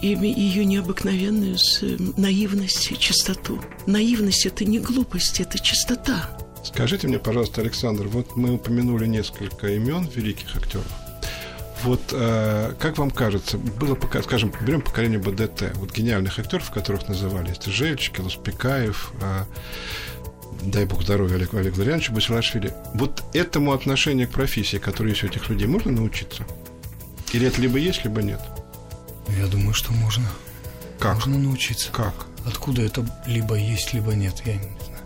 и 0.00 0.08
ее 0.08 0.64
необыкновенную 0.64 1.56
э, 1.82 1.96
наивность, 2.16 2.98
чистоту. 2.98 3.60
Наивность– 3.86 4.46
это 4.46 4.64
не 4.64 4.78
глупость, 4.78 5.40
это 5.40 5.58
чистота. 5.58 6.30
Скажите 6.64 7.08
мне, 7.08 7.18
пожалуйста, 7.18 7.60
Александр, 7.60 8.08
вот 8.08 8.36
мы 8.36 8.52
упомянули 8.52 9.06
несколько 9.06 9.68
имен 9.68 10.08
великих 10.14 10.56
актеров. 10.56 10.86
Вот 11.82 12.00
э, 12.12 12.72
как 12.78 12.96
вам 12.96 13.10
кажется, 13.10 13.58
было, 13.58 13.94
пока, 13.94 14.22
скажем, 14.22 14.52
берем 14.62 14.80
поколение 14.80 15.18
БДТ, 15.18 15.72
вот 15.74 15.92
гениальных 15.92 16.38
актеров, 16.38 16.70
которых 16.70 17.08
называли, 17.08 17.52
это 17.52 17.70
Жельчик, 17.70 18.18
Луспекаев, 18.20 19.12
э, 19.20 19.44
дай 20.62 20.86
бог 20.86 21.02
здоровья 21.02 21.34
Олег, 21.34 21.52
Олег 21.52 21.76
Валерьяновичу 21.76 22.12
Басилашвили. 22.12 22.72
Вот 22.94 23.22
этому 23.34 23.72
отношению 23.72 24.28
к 24.28 24.32
профессии, 24.32 24.78
которое 24.78 25.10
есть 25.10 25.24
у 25.24 25.26
этих 25.26 25.48
людей, 25.50 25.66
можно 25.66 25.92
научиться? 25.92 26.46
Или 27.32 27.46
это 27.46 27.60
либо 27.60 27.78
есть, 27.78 28.04
либо 28.04 28.22
нет? 28.22 28.40
Я 29.28 29.46
думаю, 29.46 29.74
что 29.74 29.92
можно. 29.92 30.28
Как? 30.98 31.14
Можно 31.14 31.38
научиться. 31.38 31.90
Как? 31.92 32.26
Откуда 32.46 32.82
это 32.82 33.06
либо 33.26 33.56
есть, 33.56 33.94
либо 33.94 34.12
нет, 34.12 34.42
я 34.44 34.54
не 34.54 34.60
знаю. 34.60 35.04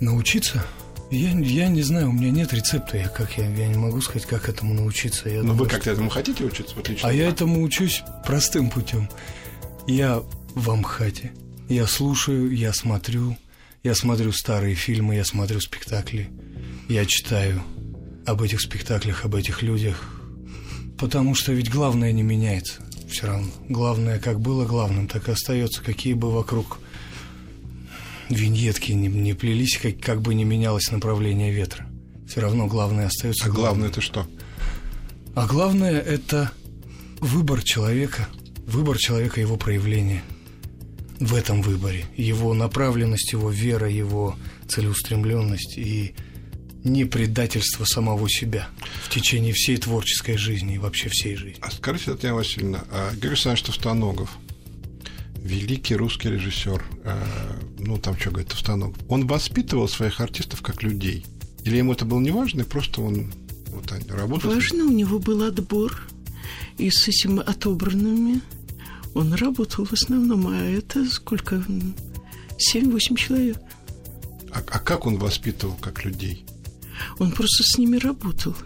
Научиться? 0.00 0.64
Я, 1.10 1.30
я 1.30 1.68
не 1.68 1.82
знаю, 1.82 2.10
у 2.10 2.12
меня 2.12 2.30
нет 2.30 2.52
рецепта, 2.52 2.98
я, 2.98 3.08
как, 3.08 3.38
я, 3.38 3.48
я 3.48 3.66
не 3.66 3.78
могу 3.78 4.00
сказать, 4.02 4.26
как 4.26 4.48
этому 4.48 4.74
научиться. 4.74 5.28
Я 5.28 5.36
Но 5.36 5.48
думаю, 5.48 5.58
вы 5.60 5.68
как-то 5.68 5.90
этому 5.90 6.10
хотите 6.10 6.44
учиться? 6.44 6.74
Вот 6.76 6.88
лично 6.88 7.08
а 7.08 7.12
я 7.12 7.28
этому 7.28 7.62
учусь 7.62 8.02
простым 8.26 8.68
путем. 8.68 9.08
Я 9.86 10.22
в 10.54 10.70
Амхате, 10.70 11.32
я 11.68 11.86
слушаю, 11.86 12.54
я 12.54 12.74
смотрю, 12.74 13.38
я 13.82 13.94
смотрю 13.94 14.32
старые 14.32 14.74
фильмы, 14.74 15.14
я 15.14 15.24
смотрю 15.24 15.60
спектакли, 15.60 16.28
я 16.88 17.06
читаю 17.06 17.62
об 18.26 18.42
этих 18.42 18.60
спектаклях, 18.60 19.24
об 19.24 19.34
этих 19.34 19.62
людях, 19.62 20.04
потому 20.98 21.34
что 21.34 21.52
ведь 21.52 21.70
главное 21.70 22.12
не 22.12 22.22
меняется 22.22 22.82
все 23.08 23.26
равно. 23.26 23.48
Главное, 23.68 24.18
как 24.18 24.40
было 24.40 24.64
главным, 24.64 25.08
так 25.08 25.28
и 25.28 25.32
остается, 25.32 25.82
какие 25.82 26.14
бы 26.14 26.30
вокруг 26.30 26.78
виньетки 28.28 28.92
не, 28.92 29.08
не 29.08 29.34
плелись, 29.34 29.78
как, 29.78 30.00
как 30.00 30.20
бы 30.20 30.34
не 30.34 30.44
менялось 30.44 30.90
направление 30.90 31.52
ветра. 31.52 31.86
Все 32.28 32.40
равно 32.40 32.66
главное 32.66 33.06
остается. 33.06 33.46
А 33.46 33.50
главное 33.50 33.88
это 33.88 34.00
что? 34.00 34.26
А 35.34 35.46
главное 35.46 35.98
это 35.98 36.52
выбор 37.20 37.62
человека, 37.62 38.28
выбор 38.66 38.98
человека, 38.98 39.40
его 39.40 39.56
проявление 39.56 40.22
в 41.20 41.34
этом 41.34 41.62
выборе, 41.62 42.04
его 42.16 42.54
направленность, 42.54 43.32
его 43.32 43.50
вера, 43.50 43.88
его 43.88 44.36
целеустремленность 44.68 45.76
и 45.78 46.14
не 46.84 47.04
предательство 47.04 47.84
самого 47.84 48.28
себя 48.28 48.68
в 49.04 49.10
течение 49.10 49.52
всей 49.52 49.76
творческой 49.76 50.36
жизни 50.36 50.74
и 50.74 50.78
вообще 50.78 51.08
всей 51.08 51.36
жизни. 51.36 51.58
А 51.60 51.70
скажите, 51.70 52.12
Татьяна 52.12 52.36
Васильевна, 52.36 52.84
а 52.90 53.10
Георгий 53.10 53.28
Александрович 53.28 53.64
Товстоногов, 53.64 54.38
великий 55.36 55.96
русский 55.96 56.30
режиссер, 56.30 56.84
э, 57.04 57.22
ну, 57.78 57.98
там 57.98 58.18
что 58.18 58.30
говорит, 58.30 58.50
Товстоногов, 58.50 58.98
он 59.08 59.26
воспитывал 59.26 59.88
своих 59.88 60.20
артистов 60.20 60.62
как 60.62 60.82
людей? 60.82 61.24
Или 61.64 61.78
ему 61.78 61.92
это 61.92 62.04
было 62.04 62.20
не 62.20 62.30
важно, 62.30 62.62
и 62.62 62.64
просто 62.64 63.02
он 63.02 63.32
вот, 63.68 63.92
работал? 64.10 64.52
Важно, 64.52 64.84
у 64.84 64.92
него 64.92 65.18
был 65.18 65.42
отбор, 65.42 66.02
и 66.76 66.90
с 66.90 67.08
этими 67.08 67.40
отобранными 67.40 68.40
он 69.14 69.34
работал 69.34 69.84
в 69.84 69.92
основном, 69.92 70.46
а 70.48 70.56
это 70.64 71.04
сколько? 71.06 71.62
7-8 72.58 73.16
человек. 73.16 73.58
А, 74.52 74.58
а 74.58 74.78
как 74.78 75.06
он 75.06 75.18
воспитывал 75.18 75.74
как 75.80 76.04
людей? 76.04 76.44
Он 77.18 77.32
просто 77.32 77.64
с 77.64 77.78
ними 77.78 77.96
работал. 77.96 78.56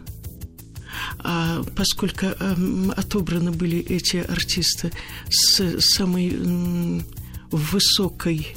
А 1.18 1.62
поскольку 1.76 2.26
э, 2.26 2.90
отобраны 2.96 3.50
были 3.50 3.78
эти 3.78 4.16
артисты 4.16 4.92
с 5.30 5.80
самой 5.80 7.02
высокой, 7.50 8.54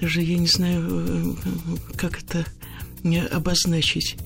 даже 0.00 0.22
я 0.22 0.38
не 0.38 0.46
знаю, 0.46 0.84
э, 0.88 1.96
как 1.96 2.22
это 2.22 2.44
обозначить 3.30 4.16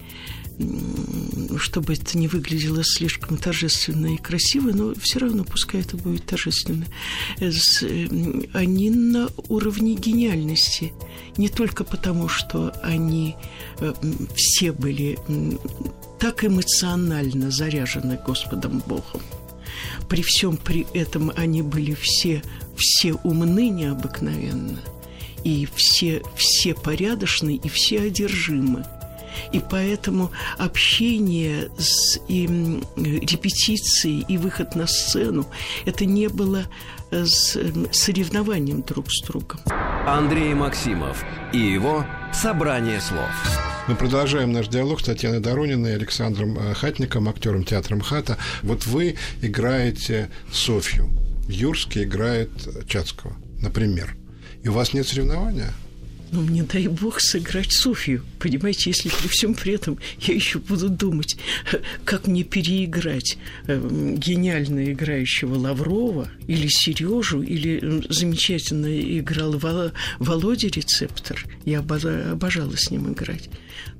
чтобы 1.58 1.94
это 1.94 2.18
не 2.18 2.28
выглядело 2.28 2.82
слишком 2.84 3.36
торжественно 3.36 4.14
и 4.14 4.16
красиво, 4.16 4.70
но 4.72 4.94
все 4.94 5.18
равно 5.18 5.44
пускай 5.44 5.80
это 5.80 5.96
будет 5.96 6.24
торжественно. 6.26 6.86
Они 8.52 8.90
на 8.90 9.28
уровне 9.48 9.94
гениальности. 9.94 10.92
Не 11.36 11.48
только 11.48 11.84
потому, 11.84 12.28
что 12.28 12.72
они 12.82 13.36
э, 13.78 13.92
все 14.34 14.72
были 14.72 15.18
так 16.18 16.44
эмоционально 16.44 17.50
заряжены 17.50 18.18
Господом 18.24 18.82
Богом. 18.86 19.22
При 20.08 20.22
всем 20.22 20.56
при 20.56 20.86
этом 20.92 21.32
они 21.36 21.62
были 21.62 21.94
все, 21.94 22.42
все 22.76 23.14
умны 23.14 23.68
необыкновенно, 23.68 24.80
и 25.44 25.68
все, 25.74 26.22
все 26.36 26.74
порядочны, 26.74 27.56
и 27.62 27.68
все 27.68 28.00
одержимы. 28.00 28.84
И 29.53 29.61
поэтому 29.61 30.31
общение 30.59 31.70
с, 31.78 32.18
и 32.28 32.47
репетиции, 32.97 34.24
и 34.28 34.37
выход 34.37 34.74
на 34.74 34.87
сцену– 34.87 35.47
это 35.87 36.05
не 36.05 36.28
было 36.28 36.64
э, 37.11 37.24
с, 37.24 37.59
соревнованием 37.93 38.83
друг 38.83 39.11
с 39.11 39.22
другом. 39.22 39.61
Андрей 40.07 40.55
Максимов 40.55 41.24
и 41.53 41.59
его 41.59 42.05
«Собрание 42.33 43.01
слов». 43.01 43.31
Мы 43.89 43.97
продолжаем 43.97 44.53
наш 44.53 44.68
диалог 44.68 45.01
с 45.01 45.05
Татьяной 45.05 45.41
Дорониной 45.41 45.93
и 45.93 45.95
Александром 45.95 46.57
э, 46.59 46.74
Хатником, 46.74 47.28
актером 47.28 47.64
театра 47.64 47.97
МХАТа. 47.97 48.39
Вот 48.62 48.87
вы 48.87 49.16
играете 49.43 50.31
Софью, 50.53 51.09
Юрский 51.49 52.05
играет 52.05 52.51
Чацкого, 52.87 53.35
например. 53.61 54.16
И 54.62 54.68
у 54.68 54.72
вас 54.72 54.93
нет 54.93 55.09
соревнования? 55.09 55.72
Ну, 56.33 56.43
мне 56.43 56.62
дай 56.62 56.87
бог 56.87 57.20
сыграть 57.20 57.72
Софью. 57.72 58.24
Понимаете, 58.39 58.91
если 58.91 59.09
при 59.09 59.26
всем 59.28 59.55
при 59.55 59.72
этом 59.72 59.99
я 60.20 60.35
еще 60.35 60.61
буду 60.61 60.89
думать, 60.89 61.37
как 62.05 62.28
мне 62.28 62.45
переиграть 62.45 63.37
э, 63.66 64.14
гениально 64.16 64.93
играющего 64.93 65.57
Лаврова 65.57 66.28
или 66.47 66.68
Сережу, 66.68 67.43
или 67.43 68.05
замечательно 68.09 69.01
играл 69.18 69.61
Володя 70.18 70.68
Рецептор. 70.68 71.45
Я 71.64 71.81
обожала 71.81 72.76
с 72.76 72.91
ним 72.91 73.12
играть. 73.12 73.51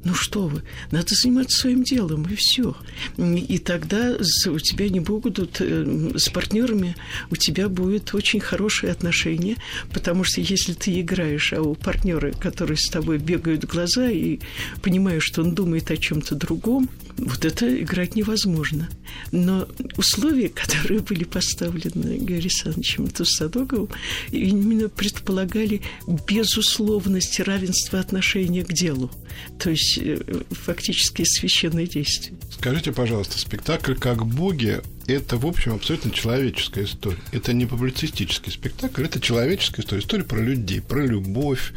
Ну 0.03 0.15
что 0.15 0.47
вы, 0.47 0.63
надо 0.91 1.15
заниматься 1.15 1.59
своим 1.59 1.83
делом, 1.83 2.25
и 2.25 2.35
все. 2.35 2.75
И 3.19 3.59
тогда 3.59 4.17
у 4.47 4.59
тебя 4.59 4.89
не 4.89 5.01
будут 5.01 5.61
э, 5.61 6.13
с 6.17 6.31
партнерами, 6.31 6.97
у 7.31 7.37
тебя 7.37 7.69
будет 7.69 8.15
очень 8.15 8.41
хорошие 8.41 8.93
отношения, 8.93 9.57
потому 9.93 10.25
что 10.25 10.41
если 10.41 10.73
ты 10.73 11.01
играешь, 11.01 11.53
а 11.53 11.61
у 11.61 11.75
партнера, 11.75 12.33
которые 12.33 12.79
с 12.79 12.89
тобой 12.89 13.19
бегают 13.19 13.67
глаза 13.67 14.09
и 14.09 14.41
понимаешь, 14.81 15.25
что 15.25 15.43
он 15.43 15.55
думает 15.55 15.91
о 15.91 15.97
чем-то 15.99 16.35
другом, 16.35 16.89
вот 17.17 17.45
это 17.45 17.83
играть 17.83 18.17
невозможно. 18.17 18.89
Но 19.33 19.69
условия, 19.97 20.49
которые 20.49 21.01
были 21.01 21.25
поставлены 21.25 22.17
Георгием 22.17 22.41
Александровичем 22.41 23.09
Тусадоговым, 23.09 23.89
именно 24.31 24.89
предполагали 24.89 25.83
безусловность 26.27 27.41
равенства 27.41 28.01
отношения 28.01 28.65
к 28.65 28.73
делу. 28.73 29.11
То 29.59 29.71
есть 29.71 29.99
э, 29.99 30.19
фактически 30.51 31.25
священное 31.25 31.87
действие. 31.87 32.37
Скажите, 32.51 32.93
пожалуйста, 32.93 33.39
спектакль 33.39 33.95
«Как 33.95 34.27
боги» 34.27 34.81
это, 35.13 35.37
в 35.37 35.47
общем, 35.47 35.75
абсолютно 35.75 36.11
человеческая 36.11 36.85
история. 36.85 37.19
Это 37.33 37.53
не 37.53 37.67
публицистический 37.67 38.53
спектакль, 38.53 39.05
это 39.05 39.21
человеческая 39.21 39.83
история. 39.83 40.03
История 40.03 40.25
про 40.25 40.39
людей, 40.39 40.81
про 40.81 41.05
любовь, 41.05 41.73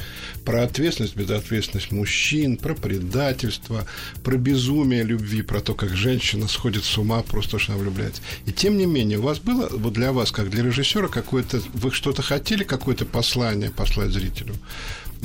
про 0.45 0.63
ответственность, 0.63 1.15
безответственность 1.15 1.91
мужчин, 1.91 2.57
про 2.57 2.75
предательство, 2.75 3.86
про 4.23 4.38
безумие 4.38 5.03
любви, 5.03 5.41
про 5.41 5.61
то, 5.61 5.73
как 5.73 5.95
женщина 5.95 6.47
сходит 6.47 6.84
с 6.84 6.97
ума 6.97 7.23
просто, 7.23 7.59
что 7.59 7.73
она 7.73 7.81
влюбляется. 7.81 8.21
И 8.45 8.51
тем 8.51 8.77
не 8.77 8.86
менее, 8.86 9.19
у 9.19 9.23
вас 9.23 9.39
было, 9.39 9.69
вот 9.71 9.93
для 9.93 10.11
вас, 10.11 10.31
как 10.31 10.49
для 10.49 10.63
режиссера, 10.63 11.07
какое-то, 11.07 11.61
вы 11.73 11.91
что-то 11.91 12.21
хотели, 12.21 12.63
какое-то 12.63 13.05
послание 13.05 13.69
послать 13.69 14.11
зрителю? 14.11 14.55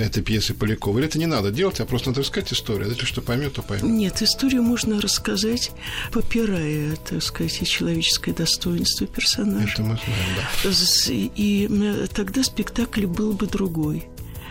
Этой 0.05 0.23
пьесы 0.23 0.55
Полякова? 0.55 0.99
Или 0.99 1.09
это 1.09 1.19
не 1.19 1.27
надо 1.27 1.51
делать, 1.51 1.81
а 1.81 1.87
просто 1.87 2.11
надо 2.11 2.21
рассказать 2.21 2.53
историю? 2.53 2.89
Если 2.89 3.05
что 3.05 3.23
поймет, 3.23 3.55
то 3.55 3.63
поймет. 3.63 3.85
Нет, 3.85 4.23
историю 4.23 4.63
можно 4.63 5.01
рассказать, 5.01 5.71
попирая, 6.13 6.97
так 6.97 7.23
сказать, 7.23 7.61
и 7.63 7.67
человеческое 7.67 8.33
достоинство 8.33 9.07
персонажа. 9.07 9.73
Это 9.75 9.83
мы 9.83 9.99
знаем, 10.05 10.37
да. 10.37 11.23
И 11.37 12.07
тогда 12.15 12.43
спектакль 12.43 13.07
был 13.07 13.33
бы 13.33 13.47
другой. 13.47 14.09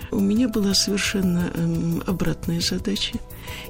У 0.10 0.20
меня 0.20 0.48
была 0.48 0.74
совершенно 0.74 1.52
эм, 1.54 2.02
обратная 2.06 2.62
задача. 2.62 3.18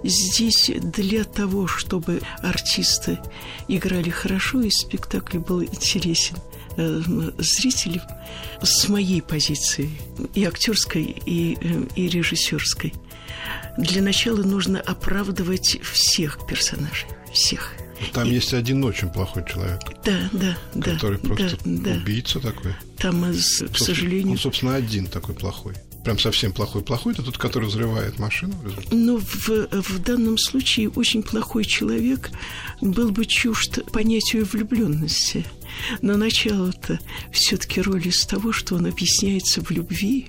Здесь 0.03 0.69
для 0.75 1.23
того, 1.23 1.65
чтобы 1.65 2.21
артисты 2.43 3.17
играли 3.67 4.11
хорошо, 4.11 4.61
и 4.61 4.69
спектакль 4.69 5.39
был 5.39 5.63
интересен– 5.63 6.37
зрителей 6.77 8.01
с 8.61 8.87
моей 8.87 9.21
позиции, 9.21 9.89
и 10.33 10.45
актерской, 10.45 11.15
и, 11.25 11.57
э, 11.59 11.83
и 11.95 12.07
режиссерской. 12.07 12.93
Для 13.77 14.01
начала 14.01 14.43
нужно 14.43 14.79
оправдывать 14.79 15.79
всех 15.83 16.45
персонажей, 16.47 17.07
всех. 17.33 17.73
Там 18.13 18.27
и... 18.27 18.33
есть 18.33 18.53
один 18.53 18.83
очень 18.83 19.09
плохой 19.09 19.43
человек. 19.47 19.79
Да, 20.05 20.29
да, 20.31 20.57
который 20.93 21.19
да. 21.19 21.27
просто 21.27 21.57
да, 21.65 21.91
убийца 21.91 22.39
такой. 22.39 22.73
Там, 22.97 23.25
к 23.31 23.77
сожалению... 23.77 24.33
Он, 24.33 24.37
собственно, 24.37 24.75
один 24.75 25.07
такой 25.07 25.35
плохой 25.35 25.75
прям 26.07 26.19
совсем 26.19 26.53
плохой-плохой, 26.53 27.11
это 27.11 27.21
тот, 27.21 27.37
который 27.37 27.67
взрывает 27.67 28.17
машину. 28.17 28.53
Ну, 28.91 29.17
в, 29.19 29.49
в 29.69 29.99
данном 29.99 30.37
случае 30.37 30.87
очень 30.87 31.21
плохой 31.21 31.65
человек 31.65 32.29
был 32.79 33.11
бы 33.11 33.25
чужд 33.25 33.79
понятию 33.91 34.45
влюбленности. 34.45 35.45
Но 36.01 36.17
начало-то 36.17 36.99
все-таки 37.31 37.81
роли 37.81 38.09
с 38.09 38.25
того, 38.25 38.51
что 38.51 38.75
он 38.75 38.85
объясняется 38.85 39.61
в 39.61 39.71
любви. 39.71 40.27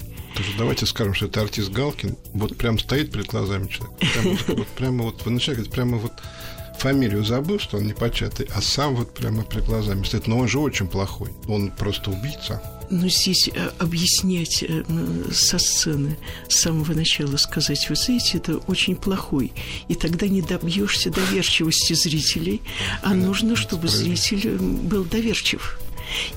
Давайте 0.56 0.86
скажем, 0.86 1.14
что 1.14 1.26
это 1.26 1.40
артист 1.40 1.70
Галкин, 1.70 2.16
вот 2.34 2.56
прям 2.56 2.78
стоит 2.78 3.10
перед 3.10 3.26
глазами 3.26 3.66
человека. 3.66 3.96
Прямо 4.14 4.30
вот, 4.30 4.56
вот, 4.58 4.68
прямо 4.68 5.04
вот, 5.04 5.24
вы 5.24 5.30
начали 5.32 5.64
прямо 5.64 5.98
вот 5.98 6.12
фамилию 6.78 7.24
забыл, 7.24 7.58
что 7.58 7.78
он 7.78 7.86
не 7.86 7.92
початый, 7.92 8.48
а 8.54 8.62
сам 8.62 8.94
вот 8.94 9.14
прямо 9.14 9.42
перед 9.42 9.64
глазами 9.64 10.04
стоит. 10.04 10.26
Но 10.26 10.38
он 10.38 10.48
же 10.48 10.60
очень 10.60 10.86
плохой. 10.86 11.30
Он 11.48 11.70
просто 11.70 12.10
убийца. 12.10 12.62
Но 12.90 13.08
здесь 13.08 13.48
э, 13.48 13.70
объяснять 13.78 14.62
э, 14.62 14.82
со 15.32 15.58
сцены 15.58 16.16
с 16.48 16.60
самого 16.60 16.94
начала 16.94 17.36
сказать, 17.36 17.88
вы 17.88 17.96
знаете, 17.96 18.38
это 18.38 18.56
очень 18.66 18.96
плохой. 18.96 19.52
И 19.88 19.94
тогда 19.94 20.26
не 20.26 20.42
добьешься 20.42 21.10
доверчивости 21.10 21.92
зрителей, 21.92 22.62
а 23.02 23.14
нужно, 23.14 23.56
чтобы 23.56 23.88
зритель 23.88 24.56
был 24.58 25.04
доверчив. 25.04 25.78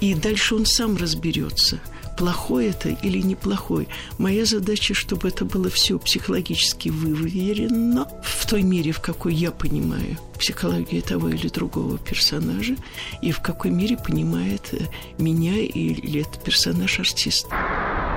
И 0.01 0.13
дальше 0.13 0.55
он 0.55 0.65
сам 0.65 0.97
разберется– 0.97 1.79
плохой 2.21 2.67
это 2.67 2.89
или 2.89 3.17
неплохой. 3.19 3.87
Моя 4.19 4.45
задача, 4.45 4.93
чтобы 4.93 5.29
это 5.29 5.43
было 5.43 5.71
все 5.71 5.97
психологически 5.97 6.89
выверено 6.89 8.07
в 8.21 8.45
той 8.45 8.61
мере, 8.61 8.91
в 8.91 8.99
какой 9.01 9.33
я 9.33 9.49
понимаю 9.49 10.17
психологию 10.37 11.01
того 11.01 11.29
или 11.29 11.47
другого 11.47 11.97
персонажа, 11.97 12.75
и 13.23 13.31
в 13.31 13.41
какой 13.41 13.71
мере 13.71 13.97
понимает 13.97 14.69
э, 14.71 14.85
меня 15.17 15.57
или 15.57 16.21
этот 16.21 16.43
персонаж 16.43 16.99
артист. 16.99 17.47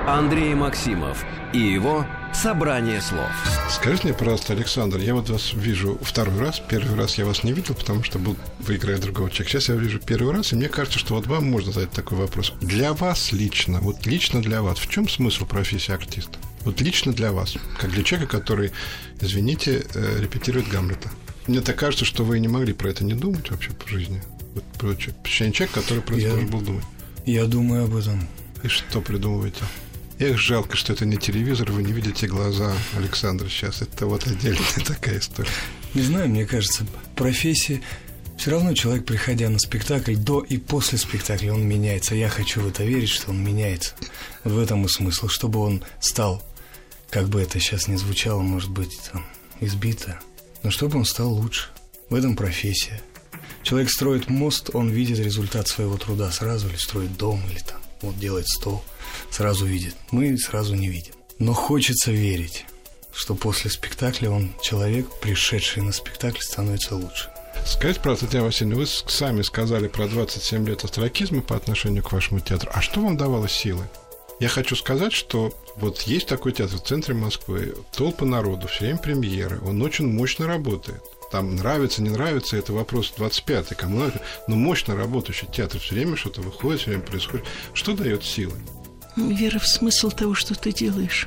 Андрей 0.06 0.54
Максимов 0.54 1.24
и 1.54 1.60
его 1.60 2.04
Собрание 2.34 3.00
слов. 3.00 3.30
Скажите 3.70 4.08
мне, 4.08 4.14
пожалуйста, 4.14 4.52
Александр, 4.52 4.98
я 4.98 5.14
вот 5.14 5.30
вас 5.30 5.52
вижу 5.54 5.98
второй 6.02 6.38
раз. 6.38 6.60
Первый 6.68 6.96
раз 6.96 7.16
я 7.16 7.24
вас 7.24 7.44
не 7.44 7.52
видел, 7.52 7.74
потому 7.74 8.02
что 8.02 8.18
был, 8.18 8.36
вы 8.58 8.76
играя 8.76 8.98
другого 8.98 9.30
человека. 9.30 9.52
Сейчас 9.52 9.68
я 9.68 9.76
вижу 9.76 10.00
первый 10.00 10.34
раз, 10.34 10.52
и 10.52 10.56
мне 10.56 10.68
кажется, 10.68 10.98
что 10.98 11.14
вот 11.14 11.26
вам 11.26 11.50
можно 11.50 11.72
задать 11.72 11.92
такой 11.92 12.18
вопрос. 12.18 12.52
Для 12.60 12.92
вас 12.92 13.32
лично, 13.32 13.80
вот 13.80 14.04
лично 14.04 14.42
для 14.42 14.62
вас, 14.62 14.78
в 14.78 14.88
чем 14.88 15.08
смысл 15.08 15.46
профессии 15.46 15.92
артиста? 15.92 16.38
Вот 16.64 16.80
лично 16.80 17.12
для 17.12 17.32
вас, 17.32 17.56
как 17.78 17.90
для 17.90 18.02
человека, 18.02 18.38
который, 18.38 18.72
извините, 19.20 19.84
э, 19.94 20.20
репетирует 20.20 20.68
Гамлета. 20.68 21.10
Мне 21.46 21.60
так 21.60 21.76
кажется, 21.76 22.04
что 22.04 22.24
вы 22.24 22.40
не 22.40 22.48
могли 22.48 22.72
про 22.72 22.88
это 22.88 23.04
не 23.04 23.14
думать 23.14 23.50
вообще 23.50 23.70
по 23.70 23.88
жизни. 23.88 24.22
Вот 24.54 24.64
про 24.78 24.94
человек, 24.96 25.70
который 25.70 26.02
про 26.02 26.16
это 26.16 26.30
должен 26.30 26.48
был 26.48 26.60
думать. 26.60 26.84
Я 27.26 27.44
думаю 27.46 27.84
об 27.84 27.94
этом. 27.94 28.26
И 28.62 28.68
что 28.68 29.00
придумываете? 29.00 29.64
Эх, 30.20 30.38
жалко, 30.38 30.76
что 30.76 30.92
это 30.92 31.04
не 31.04 31.16
телевизор, 31.16 31.72
вы 31.72 31.82
не 31.82 31.92
видите 31.92 32.28
глаза 32.28 32.72
Александра 32.96 33.48
сейчас. 33.48 33.82
Это 33.82 34.06
вот 34.06 34.26
отдельная 34.26 34.62
такая 34.86 35.18
история. 35.18 35.50
Не 35.94 36.02
знаю, 36.02 36.28
мне 36.28 36.46
кажется, 36.46 36.86
профессия... 37.16 37.82
Все 38.36 38.50
равно 38.50 38.74
человек, 38.74 39.06
приходя 39.06 39.48
на 39.48 39.60
спектакль, 39.60 40.16
до 40.16 40.40
и 40.40 40.58
после 40.58 40.98
спектакля 40.98 41.54
он 41.54 41.66
меняется. 41.66 42.16
Я 42.16 42.28
хочу 42.28 42.62
в 42.62 42.68
это 42.68 42.82
верить, 42.82 43.08
что 43.08 43.30
он 43.30 43.42
меняется. 43.42 43.94
В 44.42 44.58
этом 44.58 44.84
и 44.84 44.88
смысл, 44.88 45.28
чтобы 45.28 45.60
он 45.60 45.84
стал, 46.00 46.42
как 47.10 47.28
бы 47.28 47.40
это 47.40 47.60
сейчас 47.60 47.86
не 47.86 47.96
звучало, 47.96 48.42
может 48.42 48.70
быть, 48.70 48.98
там, 49.12 49.24
избито, 49.60 50.18
но 50.64 50.70
чтобы 50.70 50.98
он 50.98 51.04
стал 51.04 51.32
лучше. 51.32 51.68
В 52.10 52.14
этом 52.16 52.34
профессия. 52.34 53.00
Человек 53.62 53.88
строит 53.88 54.28
мост, 54.28 54.70
он 54.74 54.90
видит 54.90 55.20
результат 55.20 55.68
своего 55.68 55.96
труда 55.96 56.30
сразу, 56.32 56.68
или 56.68 56.76
строит 56.76 57.16
дом, 57.16 57.40
или 57.48 57.60
там, 57.60 57.80
вот 58.04 58.18
делает 58.18 58.48
стол– 58.48 58.82
сразу 59.30 59.66
видит. 59.66 59.96
Мы 60.10 60.36
сразу 60.38 60.74
не 60.74 60.88
видим. 60.88 61.14
Но 61.38 61.52
хочется 61.52 62.10
верить. 62.10 62.64
что 63.16 63.36
после 63.36 63.70
спектакля 63.70 64.28
он, 64.28 64.50
человек, 64.60 65.06
пришедший 65.20 65.84
на 65.84 65.92
спектакль, 65.92 66.40
становится 66.40 66.96
лучше. 66.96 67.30
Скажите, 67.64 68.00
правда, 68.00 68.22
Татьяна 68.22 68.46
Васильевна, 68.46 68.74
вы 68.74 68.86
сами 68.86 69.42
сказали 69.42 69.86
про 69.86 70.08
27 70.08 70.66
лет 70.66 70.82
астракизма 70.82 71.40
по 71.40 71.54
отношению 71.54 72.02
к 72.02 72.10
вашему 72.10 72.40
театру. 72.40 72.72
А 72.74 72.82
что 72.82 73.00
вам 73.00 73.16
давало 73.16 73.48
силы? 73.48 73.84
Я 74.40 74.48
хочу 74.48 74.74
сказать, 74.74 75.12
что 75.12 75.54
вот 75.76 76.02
есть 76.02 76.26
такой 76.26 76.50
театр 76.50 76.76
в 76.76 76.82
центре 76.82 77.14
Москвы, 77.14 77.76
толпа 77.96 78.24
народу, 78.24 78.66
все 78.66 78.86
время 78.86 78.98
премьеры, 78.98 79.60
он 79.60 79.80
очень 79.82 80.08
мощно 80.08 80.48
работает. 80.48 81.00
Там 81.34 81.56
нравится, 81.56 82.00
не 82.00 82.10
нравится, 82.10 82.56
это 82.56 82.72
вопрос 82.72 83.12
25-й, 83.18 83.74
кому. 83.74 84.04
Но 84.46 84.54
мощно 84.54 84.94
работающий 84.94 85.48
театр, 85.48 85.80
все 85.80 85.96
время 85.96 86.16
что-то 86.16 86.42
выходит, 86.42 86.82
все 86.82 86.90
время 86.90 87.02
происходит. 87.02 87.44
Что 87.72 87.92
дает 87.92 88.22
силы? 88.22 88.54
Вера 89.16 89.58
в 89.58 89.66
смысл 89.66 90.12
того, 90.12 90.34
что 90.34 90.54
ты 90.54 90.72
делаешь. 90.72 91.26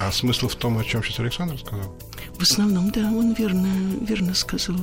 А 0.00 0.10
смысл 0.10 0.48
в 0.48 0.56
том, 0.56 0.78
о 0.78 0.82
чем 0.82 1.04
сейчас 1.04 1.20
Александр 1.20 1.60
сказал? 1.60 1.96
В 2.40 2.42
основном, 2.44 2.90
да, 2.90 3.02
он 3.02 3.34
верно, 3.34 3.68
верно 4.00 4.32
сказал. 4.32 4.78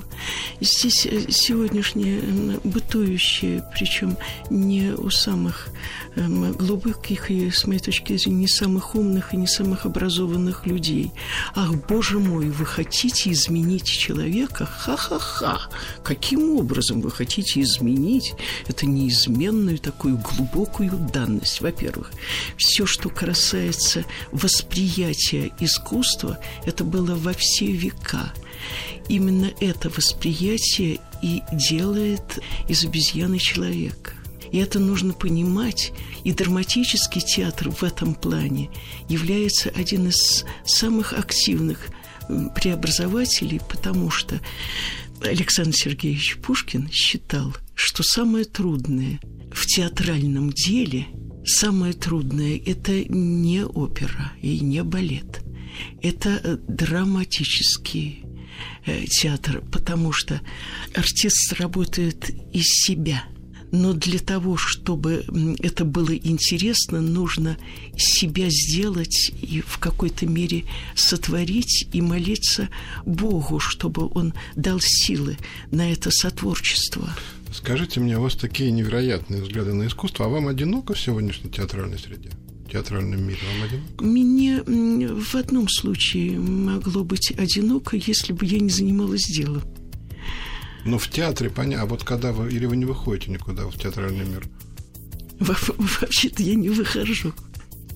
Здесь 0.62 1.08
э, 1.08 1.32
сегодняшнее 1.32 2.22
бытующее, 2.64 3.64
причем 3.74 4.16
не 4.51 4.91
у 4.91 5.10
самых 5.10 5.70
эм, 6.16 6.51
глубоких 6.51 7.32
и, 7.32 7.49
с 7.49 7.66
моей 7.66 7.80
точки 7.80 8.16
зрения, 8.16 8.41
не 8.41 8.47
самых 8.47 8.93
умных 8.93 9.34
и 9.34 9.38
не 9.38 9.47
самых 9.47 9.88
образованных 9.88 10.68
людей. 10.68 11.12
Ах, 11.55 11.74
боже 11.89 12.20
мой, 12.20 12.51
вы 12.51 12.64
хотите 12.64 13.32
изменить 13.32 13.88
человека? 13.88 14.68
Ха-ха-ха! 14.68 15.62
Каким 16.03 16.60
образом 16.60 17.01
вы 17.01 17.10
хотите 17.10 17.62
изменить 17.62 18.36
эту 18.68 18.86
неизменную 18.86 19.80
такую 19.80 20.20
глубокую 20.20 20.91
данность? 21.12 21.62
Во-первых, 21.62 22.12
все, 22.55 22.86
что 22.86 23.10
касается 23.10 24.05
восприятия 24.32 25.51
искусства, 25.60 26.38
это 26.64 26.84
было 26.84 27.16
во 27.16 27.34
всех 27.34 27.47
все 27.48 27.72
века. 27.72 28.34
Именно 29.08 29.52
это 29.62 29.89
восприятие 29.89 31.00
и 31.22 31.41
делает 31.54 32.39
из 32.68 32.84
обезьяны 32.84 33.39
человека. 33.39 34.12
И 34.52 34.58
это 34.58 34.80
нужно 34.80 35.14
понимать. 35.14 35.93
И 36.24 36.34
драматический 36.34 37.22
театр 37.22 37.70
в 37.72 37.84
этом 37.84 38.16
плане 38.16 38.70
является 39.08 39.70
один 39.70 40.10
из 40.10 40.45
самых 40.66 41.14
активных 41.14 41.88
преобразователей, 42.56 43.62
потому 43.68 44.10
что 44.10 44.41
Александр 45.22 45.74
Сергеевич 45.74 46.38
Пушкин 46.38 46.89
считал, 46.91 47.56
что 47.76 48.04
самое 48.04 48.43
трудное 48.43 49.20
в 49.54 49.66
театральном 49.66 50.52
деле, 50.52 51.08
самое 51.45 51.93
трудное– 51.93 52.62
это 52.66 53.06
не 53.06 53.66
опера 53.66 54.34
и 54.41 54.60
не 54.60 54.84
балет– 54.84 55.41
это 56.01 56.39
э, 56.43 56.57
драматический 56.67 58.23
э, 58.86 59.05
театр, 59.05 59.63
потому 59.71 60.11
что 60.11 60.41
артист 60.93 61.53
работает 61.53 62.30
из 62.53 62.65
себя. 62.65 63.23
Но 63.71 63.93
для 63.93 64.19
того, 64.19 64.55
чтобы 64.55 65.25
это 65.59 65.84
было 65.84 66.15
интересно, 66.15 67.01
нужно 67.01 67.57
себя 67.97 68.47
сделать 68.49 69.32
и 69.41 69.61
в 69.61 69.78
какой-то 69.78 70.25
мере 70.25 70.63
сотворить 70.95 71.88
и 71.91 72.01
молиться 72.01 72.69
Богу, 73.05 73.59
чтобы 73.59 74.09
Он 74.13 74.34
дал 74.55 74.80
силы 74.80 75.38
на 75.69 75.91
это 75.91 76.11
сотворчество. 76.11 77.09
Скажите 77.51 77.99
мне, 77.99 78.17
у 78.17 78.21
вас 78.21 78.36
такие 78.36 78.71
невероятные 78.71 79.41
взгляды 79.41 79.73
на 79.73 79.88
искусство, 79.88 80.25
а 80.25 80.30
вам 80.30 80.47
одиноко 80.47 80.93
в 80.93 80.99
сегодняшней 80.99 81.49
театральной 81.49 81.99
среде? 81.99 82.30
Театральном 82.68 83.24
мире 83.24 83.39
вам 83.53 83.63
одиноко? 83.63 84.03
Мне 84.03 84.63
в 85.13 85.36
одном 85.36 85.68
случае 85.70 86.39
могло 86.39 87.03
быть 87.03 87.32
одиноко, 87.38 87.97
если 87.97 88.34
бы 88.34 88.45
я 88.45 88.59
не 88.59 88.70
занималась 88.70 89.24
делом. 89.24 89.63
Ну, 90.86 90.97
в 90.97 91.09
театре, 91.09 91.49
понятно. 91.49 91.84
А 91.84 91.86
вот 91.86 92.03
когда 92.03 92.32
вы... 92.32 92.51
Или 92.51 92.65
вы 92.65 92.78
не 92.78 92.86
выходите 92.86 93.30
никуда 93.32 93.68
в 93.68 93.78
театральный 93.78 94.26
мир? 94.26 94.47
Вообще-то 95.39 96.41
я 96.43 96.55
не 96.55 96.70
выхожу. 96.70 97.34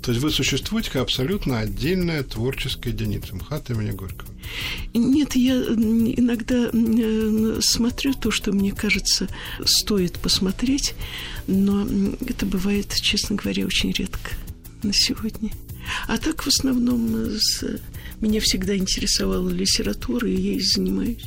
То 0.02 0.12
есть 0.12 0.24
вы 0.24 0.32
существуете 0.32 0.90
как 0.90 1.04
абсолютно 1.04 1.60
отдельная 1.60 2.24
творческая 2.24 2.90
единица 2.90 3.36
МХАТ 3.36 3.70
имени 3.70 3.92
Горького? 3.92 4.30
Нет, 4.94 5.36
я 5.36 5.54
иногда 5.56 6.70
э, 6.74 7.60
смотрю 7.62 8.14
то, 8.14 8.32
что 8.32 8.52
мне 8.52 8.72
кажется 8.72 9.28
стоит 9.64 10.18
посмотреть, 10.20 10.96
но 11.46 11.88
это 12.28 12.46
бывает, 12.48 12.94
честно 12.96 13.36
говоря, 13.36 13.66
очень 13.66 13.92
редко 13.92 14.32
на 14.84 14.94
сегодня. 14.94 15.52
А 16.08 16.18
так 16.18 16.44
в 16.44 16.48
основном 16.48 17.16
э, 17.16 17.38
с... 17.40 17.80
меня 18.20 18.40
всегда 18.40 18.76
интересовала 18.76 19.50
литература, 19.50 20.28
и 20.28 20.36
я 20.36 20.52
ей 20.54 20.62
занимаюсь. 20.62 21.26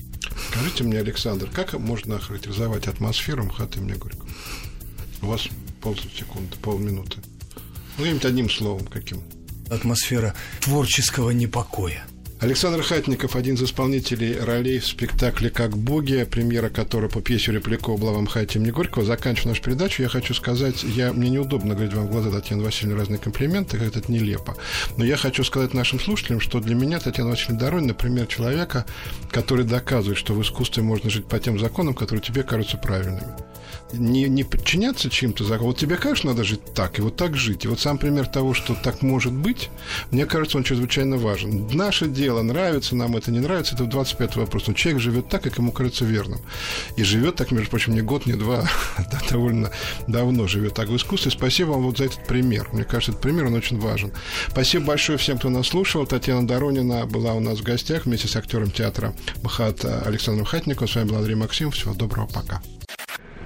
Скажите 0.51 0.85
мне, 0.85 0.99
Александр, 0.99 1.49
как 1.53 1.75
можно 1.75 2.17
охарактеризовать 2.17 2.87
атмосферу 2.87 3.45
МХАТ 3.45 3.77
имени 3.77 3.95
Горького? 3.95 4.29
У 5.23 5.27
вас 5.27 5.49
полсекунды, 5.81 6.57
полминуты. 6.63 7.19
Ну, 7.99 8.05
им 8.05 8.21
одним 8.23 8.51
словом 8.51 8.87
каким. 8.87 9.23
Атмосфера 9.71 10.35
творческого 10.61 11.31
непокоя– 11.31 12.07
Александр 12.45 12.83
Хатников, 12.83 13.37
один 13.37 13.55
из 13.55 13.63
исполнителей 13.63 14.39
ролей 14.39 14.79
в 14.79 14.87
спектакле 14.87 15.49
«Как 15.49 15.79
боги», 15.79 16.29
премьера 16.31 16.69
которого 16.69 17.09
по 17.09 17.23
пьесе 17.23 17.53
Реплякова 17.53 17.97
была 17.97 18.13
в 18.13 18.21
МХАТе 18.21 18.59
имени 18.59 18.71
Горького. 18.71 19.03
Заканчивая 19.03 19.53
нашу 19.53 19.63
передачу, 19.63 20.03
я 20.03 20.11
хочу 20.11 20.35
сказать, 20.35 20.83
я, 20.83 21.15
мне 21.15 21.31
неудобно 21.31 21.73
говорить 21.73 21.95
вам 21.95 22.07
в 22.07 22.11
глаза 22.11 22.31
Татьяны 22.31 22.63
Васильевны 22.63 22.99
разные 22.99 23.19
комплименты, 23.19 23.79
как 23.79 23.97
это 23.97 24.13
нелепо. 24.13 24.59
Но 24.99 25.07
я 25.07 25.17
хочу 25.17 25.43
сказать 25.43 25.73
нашим 25.73 25.99
слушателям, 25.99 26.39
что 26.39 26.61
для 26.61 26.75
меня 26.75 27.01
Татьяна 27.01 27.31
Васильевна 27.31 27.61
Доронина, 27.61 27.89
например, 27.95 28.27
человека, 28.27 28.85
который 29.31 29.65
доказывает, 29.65 30.19
что 30.19 30.35
в 30.35 30.43
искусстве 30.43 30.83
можно 30.83 31.09
жить 31.09 31.27
по 31.27 31.39
тем 31.39 31.59
законам, 31.59 31.95
которые 31.95 32.23
тебе 32.23 32.43
кажутся 32.43 32.77
правильными 32.77 33.23
не, 33.99 34.29
не 34.29 34.45
подчиняться 34.45 35.11
чьим-то 35.11 35.45
законам. 35.45 35.69
Вот 35.69 35.79
тебе, 35.79 35.97
конечно, 35.97 36.31
надо 36.31 36.45
жить 36.45 36.61
так, 36.75 36.99
и 36.99 37.03
вот 37.03 37.17
так 37.17 37.37
жить. 37.37 37.65
И 37.65 37.69
вот 37.69 37.81
сам 37.81 37.99
пример 37.99 38.27
того, 38.27 38.55
что 38.55 38.75
так 38.75 39.03
может 39.03 39.33
быть, 39.33 39.71
мне 40.11 40.27
кажется, 40.27 40.59
он 40.59 40.65
чрезвычайно 40.65 41.17
важен. 41.17 41.69
Наше 41.73 42.07
дело, 42.07 42.43
нравится 42.43 42.97
нам 42.97 43.17
это, 43.17 43.31
не 43.31 43.41
нравится, 43.41 43.75
это 43.75 43.85
25 43.85 44.37
вопрос. 44.37 44.67
Но 44.67 44.75
человек 44.75 45.03
живет 45.03 45.29
так, 45.29 45.43
как 45.43 45.59
ему 45.59 45.73
кажется 45.73 46.05
верным. 46.05 46.41
И 46.97 47.03
живет 47.03 47.37
так, 47.37 47.51
между 47.51 47.71
прочим, 47.71 47.95
не 47.95 48.03
год, 48.03 48.27
не 48.27 48.35
два, 48.35 48.69
да, 48.99 49.21
довольно 49.31 49.71
давно 50.07 50.47
живет 50.47 50.75
так 50.75 50.89
в 50.89 50.97
искусстве. 50.97 51.31
Спасибо 51.31 51.71
вам 51.71 51.83
вот 51.83 51.99
за 51.99 52.05
этот 52.05 52.27
пример. 52.27 52.69
Мне 52.73 52.85
кажется, 52.85 53.13
этот 53.13 53.23
пример, 53.23 53.47
он 53.47 53.55
очень 53.55 53.79
важен. 53.79 54.13
Спасибо 54.51 54.87
большое 54.87 55.19
всем, 55.19 55.39
кто 55.39 55.49
нас 55.49 55.69
слушал. 55.69 56.07
Татьяна 56.07 56.47
Доронина 56.47 57.07
была 57.07 57.35
у 57.35 57.41
нас 57.41 57.61
в 57.61 57.63
гостях 57.63 58.07
вместе 58.07 58.29
с 58.29 58.37
актером 58.37 58.71
театра 58.71 59.15
МХАТ 59.43 59.85
Александром 60.07 60.47
Хатниковым. 60.47 60.89
С 60.89 60.95
вами 60.95 61.09
был 61.09 61.17
Андрей 61.17 61.37
Максимов. 61.37 61.75
Всего 61.75 61.95
доброго, 61.95 62.27
пока. 62.27 62.63